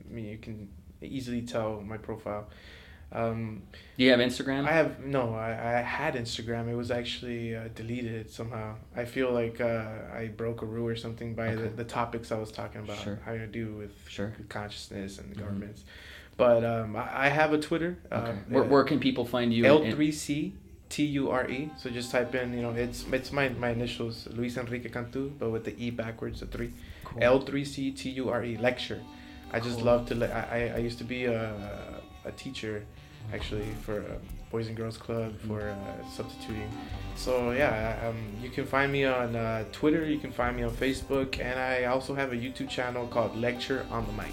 [0.09, 0.69] I mean, you can
[1.01, 2.49] easily tell my profile.
[3.11, 3.61] Um,
[3.97, 4.67] Do you have Instagram?
[4.67, 5.33] I have no.
[5.33, 6.67] I, I had Instagram.
[6.69, 8.75] It was actually uh, deleted somehow.
[8.95, 11.75] I feel like uh, I broke a rule or something by the, Okay.
[11.75, 13.19] the topics I was talking about Sure.
[13.23, 14.33] having to do with, Sure.
[14.49, 15.39] consciousness and the Mhm.
[15.39, 15.83] governments.
[16.35, 17.97] But um, I, I have a Twitter.
[18.11, 18.31] okay.
[18.31, 19.65] Uh, where, where can people find you?
[19.65, 20.53] L three C
[20.89, 21.69] T U R E.
[21.77, 25.49] So just type in, you know, it's it's my my initials, Luis Enrique Cantu, but
[25.49, 26.73] with the E backwards, the three.
[27.21, 29.01] L three C T U R E lecture.
[29.51, 29.85] I just Cool.
[29.85, 30.15] love to.
[30.15, 31.53] Le- I I- I used to be a
[32.27, 32.83] a teacher,
[33.33, 34.17] actually for a
[34.51, 36.69] Boys and Girls Club for uh, substituting.
[37.15, 40.05] So yeah, um, you can find me on uh, Twitter.
[40.05, 43.85] You can find me on Facebook, and I also have a YouTube channel called Lecture
[43.91, 44.31] on the Mic,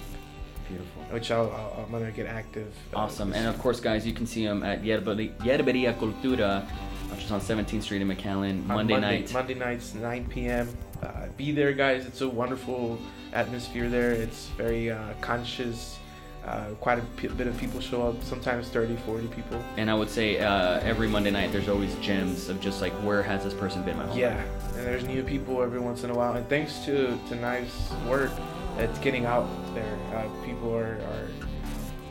[0.69, 1.01] Beautiful.
[1.11, 2.73] which I'll, I'll I'm gonna get active.
[2.93, 3.33] uh, Awesome.
[3.33, 6.63] And of course, guys, you can see him at Yerberia, Cultura,
[7.11, 9.33] which is on 17th Street in McAllen, on Monday, night.
[9.33, 10.69] Monday nights, 9 p.m.
[11.03, 12.05] Uh, be there, guys.
[12.05, 12.97] It's a wonderful
[13.33, 14.11] atmosphere there.
[14.11, 15.99] It's very uh, conscious.
[16.45, 19.59] Uh, quite a p- bit of people show up, sometimes 30, 40 people.
[19.77, 23.23] And I would say uh, every Monday night, there's always gems of just like, where
[23.23, 24.77] has this person been my whole Yeah, life?
[24.77, 26.33] and there's new people every once in a while.
[26.33, 28.29] And thanks to, to Knife's work,
[28.77, 29.97] it's getting out there.
[30.13, 31.27] Uh, people are, are.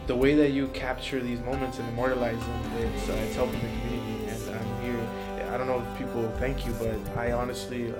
[0.09, 3.69] The way that you capture these moments and immortalize them, it's, uh, it's helping the
[3.83, 4.27] community.
[4.27, 5.49] And I'm here.
[5.53, 7.93] I don't know if people thank you, but I honestly.
[7.93, 7.97] Uh,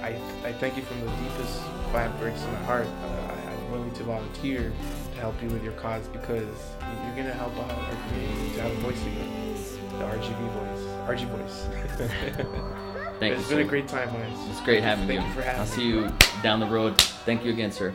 [0.00, 1.60] I, I thank you from the deepest
[1.92, 2.86] fabrics of my heart.
[2.86, 4.72] Uh, I, I'm willing to volunteer
[5.20, 6.48] help you with your cause because
[7.04, 9.54] you're gonna help out our community to have a voice again,
[9.98, 11.66] the RGV voice, RG voice.
[13.20, 14.48] Thank it's you, It's been a great time, guys.
[14.48, 15.26] It's great having Thank you.
[15.26, 15.72] you for having I'll me.
[15.72, 16.10] see you
[16.42, 16.98] down the road.
[17.26, 17.92] Thank you again, sir.